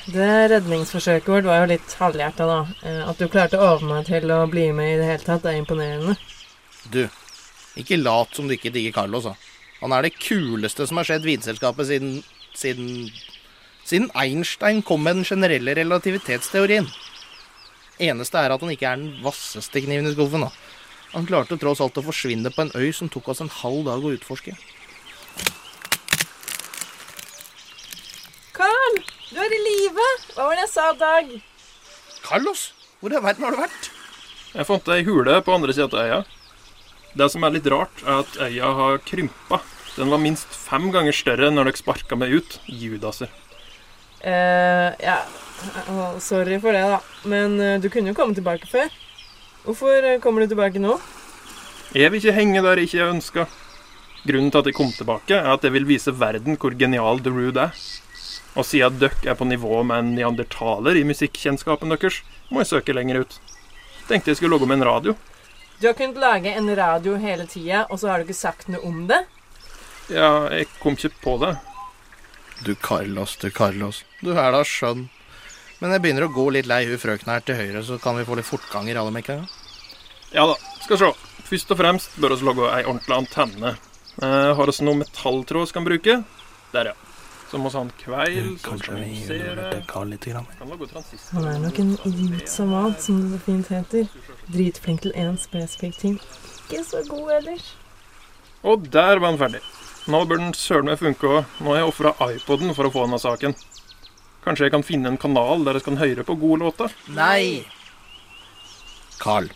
det 0.08 0.28
redningsforsøket 0.54 1.28
vårt 1.28 1.48
var 1.48 1.62
jo 1.62 1.72
litt 1.74 1.96
halvhjerta, 2.00 2.48
da. 2.48 2.60
Eh, 2.88 3.02
At 3.10 3.20
du 3.20 3.28
klarte 3.28 3.60
å 3.60 3.74
overbevise 3.74 3.92
meg 3.94 4.08
til 4.10 4.34
å 4.34 4.42
bli 4.52 4.70
med 4.76 4.94
i 4.94 5.00
det 5.02 5.10
hele 5.12 5.26
tatt, 5.28 5.46
er 5.46 5.60
imponerende. 5.60 6.16
Du, 6.92 7.04
ikke 7.78 8.00
lat 8.00 8.34
som 8.36 8.48
du 8.48 8.56
ikke 8.56 8.72
digger 8.74 8.96
Carlos, 8.96 9.28
da. 9.28 9.36
Han 9.82 9.94
er 9.94 10.08
det 10.08 10.16
kuleste 10.18 10.88
som 10.90 10.98
har 10.98 11.06
skjedd 11.08 11.28
vinselskapet 11.28 11.90
siden 11.92 12.22
siden 12.58 13.12
siden 13.88 14.10
Einstein 14.20 14.82
kom 14.84 15.04
med 15.06 15.16
den 15.20 15.28
generelle 15.28 15.76
relativitetsteorien. 15.78 16.90
Eneste 18.04 18.42
er 18.42 18.52
at 18.52 18.62
han 18.62 18.72
ikke 18.74 18.90
er 18.90 19.00
den 19.00 19.22
vasseste 19.24 19.82
kniven 19.86 20.10
i 20.10 20.12
skuffen, 20.16 20.44
da. 20.44 20.50
Han 21.18 21.26
klarte 21.26 21.56
tross 21.58 21.80
alt 21.82 21.96
å 21.98 22.04
forsvinne 22.06 22.52
på 22.54 22.62
en 22.62 22.76
øy 22.78 22.92
som 22.94 23.08
tok 23.10 23.32
oss 23.34 23.40
en 23.42 23.50
halv 23.50 23.88
dag 23.88 24.04
å 24.06 24.12
utforske. 24.14 24.52
Carl! 28.54 29.00
Du 29.32 29.40
er 29.42 29.56
i 29.58 29.62
live! 29.64 30.06
Hva 30.36 30.46
var 30.46 30.60
det 30.60 30.68
jeg 30.68 30.72
sa, 30.76 30.92
Dag? 31.00 31.32
Carlos, 32.22 32.68
hvor 33.02 33.16
i 33.18 33.22
verden 33.24 33.48
har 33.48 33.58
du 33.58 33.64
vært? 33.64 33.90
Jeg 34.52 34.70
fant 34.70 34.92
ei 34.94 35.00
hule 35.10 35.40
på 35.42 35.58
andre 35.58 35.74
sida 35.74 35.90
av 35.90 36.06
øya. 36.06 36.22
Det 37.18 37.30
som 37.34 37.50
er 37.50 37.58
litt 37.58 37.72
rart, 37.74 38.06
er 38.06 38.22
at 38.22 38.38
øya 38.46 38.72
har 38.84 39.02
krympa. 39.10 39.64
Den 39.96 40.14
var 40.14 40.22
minst 40.22 40.54
fem 40.54 40.92
ganger 40.94 41.18
større 41.18 41.50
når 41.50 41.72
dere 41.72 41.82
sparka 41.82 42.22
meg 42.22 42.38
ut. 42.38 42.60
Judaser. 42.70 43.34
Eh, 44.22 44.94
ja, 45.02 45.18
sorry 46.22 46.62
for 46.62 46.78
det, 46.78 46.86
da. 46.94 47.02
Men 47.26 47.58
eh, 47.58 47.80
du 47.82 47.90
kunne 47.90 48.14
jo 48.14 48.20
komme 48.22 48.38
tilbake 48.38 48.70
før. 48.70 48.94
Hvorfor 49.68 50.00
eh, 50.00 50.20
kommer 50.24 50.42
du 50.42 50.48
tilbake 50.48 50.80
nå? 50.80 50.94
Jeg 51.92 52.08
vil 52.12 52.22
ikke 52.22 52.36
henge 52.38 52.62
der 52.64 52.80
jeg 52.80 52.88
ikke 52.88 53.08
ønska. 53.12 53.44
Grunnen 54.28 54.52
til 54.52 54.62
at 54.62 54.70
jeg 54.70 54.76
kom 54.78 54.94
tilbake, 54.96 55.36
er 55.36 55.50
at 55.52 55.66
jeg 55.68 55.74
vil 55.76 55.88
vise 55.90 56.14
verden 56.16 56.56
hvor 56.56 56.76
genial 56.80 57.20
The 57.20 57.34
Rude 57.36 57.66
er. 57.66 57.82
Og 58.56 58.64
siden 58.64 59.02
dere 59.02 59.28
er 59.28 59.36
på 59.36 59.48
nivå 59.48 59.82
med 59.84 60.00
en 60.00 60.14
neandertaler 60.16 60.96
i 60.96 61.04
musikkkjennskapen 61.08 61.92
deres, 61.92 62.22
må 62.48 62.64
jeg 62.64 62.72
søke 62.72 62.96
lenger 62.96 63.26
ut. 63.26 63.36
Tenkte 64.08 64.32
jeg 64.32 64.40
skulle 64.40 64.56
logge 64.56 64.72
med 64.72 64.80
en 64.80 64.88
radio. 64.88 65.18
Du 65.82 65.90
har 65.90 66.00
kunnet 66.00 66.18
lage 66.24 66.56
en 66.56 66.72
radio 66.80 67.20
hele 67.20 67.46
tida, 67.52 67.84
og 67.92 68.00
så 68.00 68.10
har 68.10 68.18
du 68.18 68.28
ikke 68.30 68.40
sagt 68.40 68.72
noe 68.72 68.88
om 68.88 69.04
det? 69.12 69.20
Ja, 70.08 70.48
jeg 70.48 70.72
kom 70.80 70.96
ikke 70.96 71.12
på 71.22 71.36
det. 71.44 71.58
Du 72.64 72.72
Carlos, 72.74 73.36
du 73.36 73.52
Carlos. 73.52 74.06
Du 74.24 74.32
er 74.32 74.56
da 74.56 74.64
skjønn. 74.64 75.10
Men 75.78 75.94
jeg 75.94 76.02
begynner 76.02 76.26
å 76.26 76.34
gå 76.34 76.48
litt 76.56 76.72
lei 76.72 76.86
hun 76.88 76.98
frøkna 76.98 77.36
her 77.36 77.46
til 77.46 77.60
høyre, 77.60 77.84
så 77.86 78.00
kan 78.02 78.18
vi 78.18 78.26
få 78.26 78.40
litt 78.40 78.48
fortgang 78.48 78.88
i 78.90 78.96
rallymekkinga. 78.98 79.46
Ja 80.36 80.48
da, 80.48 80.56
skal 80.84 81.00
se. 81.02 81.12
Først 81.48 81.72
og 81.72 81.80
fremst 81.80 82.16
bør 82.20 82.36
vi 82.36 82.48
lage 82.50 82.72
ei 82.76 82.84
ordentlig 82.84 83.16
antenne. 83.16 83.76
Eh, 84.18 84.50
har 84.58 84.72
vi 84.72 84.86
noe 84.86 85.00
metalltråd 85.04 85.70
vi 85.70 85.76
kan 85.78 85.86
bruke? 85.88 86.18
Der, 86.74 86.92
ja. 86.92 86.96
Så 87.48 87.60
må 87.62 87.70
vi 87.72 87.78
ha 87.78 87.84
en 87.86 87.92
kveil 88.02 88.48
som 88.60 88.74
Kanskje 88.74 88.96
vi 88.98 89.38
gjør 89.40 89.60
det 89.62 89.84
Carl 89.88 90.10
litt. 90.12 90.26
Grann. 90.28 90.48
Han 90.60 91.46
er 91.48 91.62
nok 91.64 91.80
en 91.80 91.94
idiot 92.10 92.50
som 92.52 92.74
alt, 92.76 93.00
som 93.06 93.22
det 93.22 93.38
så 93.38 93.44
fint 93.46 93.70
heter. 93.72 94.10
Dritflink 94.52 95.06
til 95.06 95.16
én 95.16 95.38
spesifikk 95.40 95.96
ting. 96.02 96.18
Ikke 96.66 96.84
så 96.84 97.04
god 97.08 97.32
ellers. 97.38 97.70
Og 98.68 98.90
der 98.92 99.22
var 99.22 99.32
han 99.32 99.40
ferdig. 99.40 99.62
Nå 100.12 100.26
bør 100.28 100.42
den 100.42 100.52
søren 100.56 100.90
meg 100.92 101.00
funke 101.00 101.30
òg. 101.30 101.56
Nå 101.62 101.72
har 101.72 101.80
jeg 101.82 101.94
ofra 101.94 102.14
iPoden 102.34 102.76
for 102.76 102.90
å 102.90 102.92
få 102.92 103.06
denne 103.08 103.22
saken. 103.24 103.56
Kanskje 104.44 104.68
jeg 104.68 104.76
kan 104.76 104.84
finne 104.88 105.14
en 105.14 105.20
kanal 105.20 105.64
der 105.68 105.80
jeg 105.80 105.88
kan 105.88 106.00
høre 106.00 106.28
på 106.28 106.36
gode 106.40 106.66
låter? 106.66 106.92
Nei! 107.16 107.64
Carl. 109.24 109.48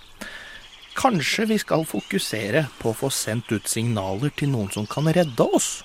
Kanskje 1.02 1.48
vi 1.50 1.58
skal 1.58 1.82
fokusere 1.90 2.68
på 2.78 2.92
å 2.92 2.98
få 2.98 3.10
sendt 3.10 3.50
ut 3.50 3.70
signaler 3.70 4.30
til 4.38 4.52
noen 4.54 4.70
som 4.70 4.86
kan 4.86 5.08
redde 5.10 5.48
oss? 5.58 5.80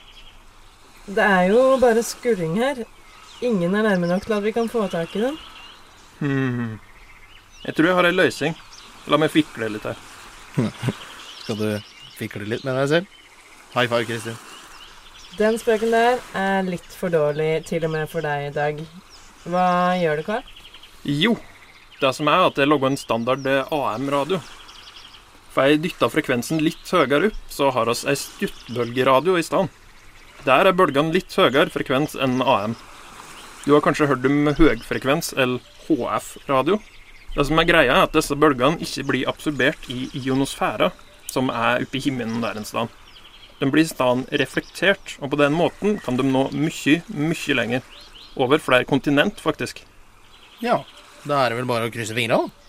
Det 1.07 1.25
er 1.25 1.47
jo 1.55 1.79
bare 1.81 2.03
skurring 2.05 2.59
her. 2.61 2.83
Ingen 3.41 3.73
er 3.79 3.87
nærme 3.87 4.11
nok 4.11 4.27
til 4.27 4.35
at 4.37 4.45
vi 4.45 4.53
kan 4.53 4.69
få 4.69 4.83
tak 4.93 5.15
i 5.17 5.23
den. 5.23 5.39
Hmm. 6.19 6.75
Jeg 7.65 7.77
tror 7.77 7.89
jeg 7.89 7.97
har 7.97 8.09
ei 8.11 8.17
løsning. 8.17 8.59
La 9.09 9.17
meg 9.21 9.33
fikle 9.33 9.71
litt 9.73 9.87
her. 9.89 9.97
Skal 11.41 11.61
du 11.63 11.67
fikle 12.19 12.45
litt 12.45 12.67
med 12.69 12.77
deg 12.77 12.93
selv? 12.93 13.17
High 13.73 13.89
five, 13.89 14.05
Kristin. 14.09 14.37
Den 15.37 15.57
spøken 15.61 15.97
der 15.97 16.21
er 16.37 16.69
litt 16.69 16.93
for 16.97 17.13
dårlig 17.13 17.67
til 17.69 17.89
og 17.89 17.93
med 17.93 18.09
for 18.13 18.25
deg 18.25 18.51
i 18.51 18.53
dag. 18.53 18.85
Hva 19.49 19.67
gjør 20.01 20.21
du, 20.21 20.27
Carl? 20.29 20.55
Jo, 21.07 21.37
det 22.01 22.13
som 22.17 22.29
er 22.29 22.47
at 22.51 22.61
jeg 22.61 22.69
logger 22.69 22.93
en 22.93 23.01
standard 23.01 23.49
eh, 23.49 23.73
AM-radio. 23.73 24.41
For 25.57 25.65
jeg 25.73 25.81
dytta 25.87 26.11
frekvensen 26.13 26.59
litt 26.61 26.91
høyere 26.93 27.31
opp, 27.31 27.37
så 27.49 27.71
har 27.73 27.89
vi 27.89 27.95
ei 28.13 28.17
stuttbølgeradio 28.21 29.39
i 29.41 29.45
stedet. 29.47 29.71
Der 30.45 30.69
er 30.69 30.77
bølgene 30.77 31.15
litt 31.15 31.33
høyere 31.33 31.73
frekvens 31.73 32.13
enn 32.13 32.43
AM. 32.45 32.75
Du 33.65 33.73
har 33.73 33.81
kanskje 33.81 34.11
hørt 34.11 34.27
om 34.29 34.51
høgfrekvens, 34.59 35.33
eller 35.33 35.65
HF-radio. 35.87 36.77
Det 37.33 37.47
som 37.49 37.63
er 37.63 37.69
greia, 37.71 37.95
er 37.95 38.05
at 38.05 38.13
disse 38.13 38.37
bølgene 38.37 38.85
ikke 38.85 39.07
blir 39.09 39.31
absorbert 39.33 39.89
i 39.89 40.11
ionosfæra, 40.21 40.91
som 41.33 41.49
er 41.49 41.87
oppe 41.87 41.97
i 41.97 42.05
himmelen 42.05 42.45
der 42.45 42.61
en 42.61 42.69
sted. 42.69 42.93
De 43.57 43.71
blir 43.73 43.89
i 43.89 43.89
stedet 43.89 44.29
reflektert, 44.45 45.17
og 45.25 45.33
på 45.33 45.41
den 45.41 45.57
måten 45.57 45.97
kan 46.05 46.21
de 46.21 46.29
nå 46.29 46.51
mye, 46.53 47.01
mye 47.09 47.57
lenger. 47.57 47.89
Over 48.37 48.61
flere 48.61 48.85
kontinent, 48.85 49.41
faktisk. 49.41 49.81
Ja, 50.61 50.83
da 51.25 51.41
er 51.41 51.57
det 51.57 51.63
vel 51.63 51.73
bare 51.73 51.89
å 51.89 51.97
krysse 51.97 52.13
fingra, 52.13 52.45
da. 52.45 52.66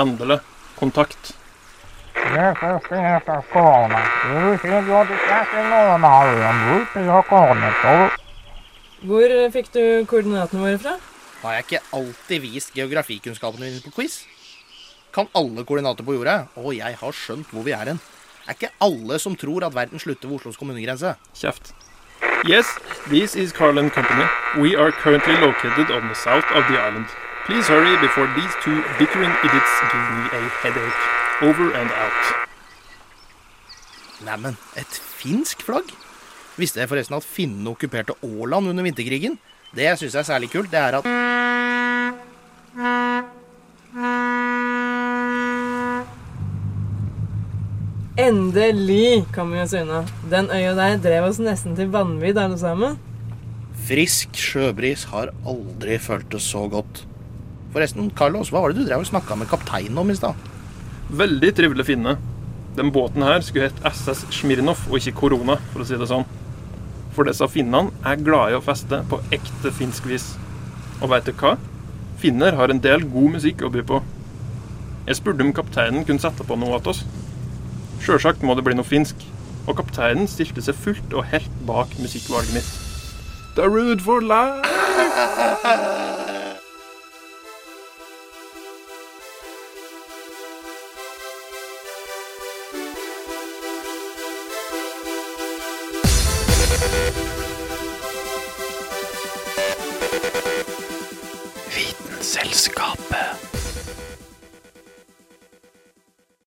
Endelig. 0.00 0.40
Kontakt. 0.78 1.34
Hvor 9.02 9.32
fikk 9.52 9.68
du 9.74 9.82
koordinatene 10.08 10.62
våre 10.62 10.78
fra? 10.80 10.94
Har 11.42 11.56
jeg 11.56 11.66
ikke 11.66 11.82
alltid 11.98 12.44
vist 12.44 12.72
geografikunnskapene 12.76 13.66
mine 13.68 13.82
på 13.84 13.92
quiz? 13.96 14.22
Kan 15.12 15.28
alle 15.36 15.64
koordinater 15.68 16.06
på 16.06 16.14
jorda? 16.16 16.46
Og 16.56 16.72
jeg 16.78 16.96
har 17.00 17.12
skjønt 17.12 17.50
hvor 17.52 17.66
vi 17.66 17.74
er 17.76 17.92
hen. 17.92 18.00
Er 18.46 18.56
ikke 18.56 18.72
alle 18.80 19.18
som 19.20 19.36
tror 19.36 19.66
at 19.66 19.74
verden 19.74 20.00
slutter 20.00 20.30
ved 20.30 20.40
Oslos 20.40 20.56
kommunegrense? 20.56 21.16
Kjeft. 21.36 21.74
Yes, 22.48 22.66
this 23.10 23.36
is 23.36 23.52
Carlin 23.52 23.90
Company. 23.90 24.24
We 24.56 24.74
are 24.74 24.90
currently 24.90 25.36
located 25.36 25.90
on 25.90 26.08
the 26.08 26.14
south 26.14 26.48
of 26.56 26.64
the 26.70 26.80
island. 26.80 27.06
Please 27.46 27.66
hurry 27.66 27.96
before 27.98 28.28
these 28.38 28.54
two 28.62 28.78
bickering 29.00 29.34
idiots 29.42 29.72
give 29.90 30.06
me 30.14 30.24
a 30.30 30.42
headache. 30.62 31.00
Over 31.42 31.74
and 31.74 31.90
out. 31.90 32.22
Neimen, 34.22 34.54
et 34.78 35.00
finsk 35.18 35.64
flagg? 35.66 35.90
Visste 36.54 36.78
jeg 36.78 36.88
forresten 36.92 37.18
at 37.18 37.26
finnene 37.26 37.74
okkuperte 37.74 38.14
Åland 38.22 38.70
under 38.70 38.86
vinterkrigen? 38.86 39.34
Det 39.74 39.88
jeg 39.88 39.98
syns 40.04 40.14
er 40.20 40.28
særlig 40.30 40.52
kult, 40.54 40.70
det 40.70 40.78
er 40.78 41.00
at 41.00 41.10
Endelig 48.22 49.26
kom 49.34 49.50
vi 49.50 49.64
oss 49.66 49.74
unna. 49.74 50.04
Den 50.30 50.46
øya 50.46 50.76
der 50.78 51.00
drev 51.02 51.32
oss 51.32 51.42
nesten 51.42 51.74
til 51.74 51.90
vanvidd 51.90 52.38
alle 52.38 52.58
sammen. 52.58 53.00
frisk 53.88 54.36
sjøbris 54.38 55.08
har 55.10 55.34
aldri 55.42 55.98
føltes 55.98 56.42
så 56.54 56.68
godt. 56.70 57.08
Forresten, 57.72 58.10
Carlos, 58.16 58.50
hva 58.52 58.60
var 58.60 58.72
det 58.72 58.82
du 58.82 58.88
drev 58.88 59.00
og 59.00 59.08
snakka 59.08 59.36
med 59.40 59.48
kapteinen 59.48 59.96
om 59.98 60.10
i 60.12 60.16
stad? 60.16 60.36
Veldig 61.12 61.52
trivelig 61.56 61.86
finne. 61.88 62.18
Den 62.76 62.92
båten 62.92 63.24
her 63.24 63.40
skulle 63.44 63.68
hett 63.68 63.84
SS 63.88 64.26
Smirnov 64.32 64.80
og 64.90 64.98
ikke 64.98 65.14
Korona, 65.22 65.58
for 65.72 65.84
å 65.84 65.88
si 65.88 65.96
det 66.00 66.08
sånn. 66.08 66.26
For 67.16 67.28
disse 67.28 67.48
finnene 67.52 67.92
er 68.08 68.20
glade 68.24 68.54
i 68.54 68.56
å 68.56 68.64
feste 68.64 69.02
på 69.08 69.20
ekte 69.32 69.72
finsk 69.76 70.08
vis. 70.08 70.30
Og 71.00 71.10
veit 71.12 71.28
du 71.28 71.32
hva? 71.36 71.56
Finner 72.20 72.56
har 72.56 72.72
en 72.72 72.80
del 72.80 73.04
god 73.12 73.38
musikk 73.38 73.64
å 73.64 73.72
by 73.72 73.84
på. 73.88 74.00
Jeg 75.08 75.18
spurte 75.18 75.44
om 75.44 75.52
kapteinen 75.56 76.06
kunne 76.08 76.22
sette 76.22 76.46
på 76.46 76.56
noe 76.60 76.80
til 76.80 76.94
oss. 76.94 77.02
Sjølsagt 78.04 78.44
må 78.46 78.56
det 78.56 78.64
bli 78.66 78.76
noe 78.78 78.88
finsk, 78.88 79.16
og 79.66 79.76
kapteinen 79.80 80.30
stilte 80.30 80.64
seg 80.64 80.78
fullt 80.78 81.16
og 81.16 81.28
helt 81.32 81.60
bak 81.68 81.92
musikkvalget 82.00 82.56
mitt. 82.56 82.72
The 83.56 83.68
Rude 83.68 84.00
for 84.00 84.24
life! 84.24 84.68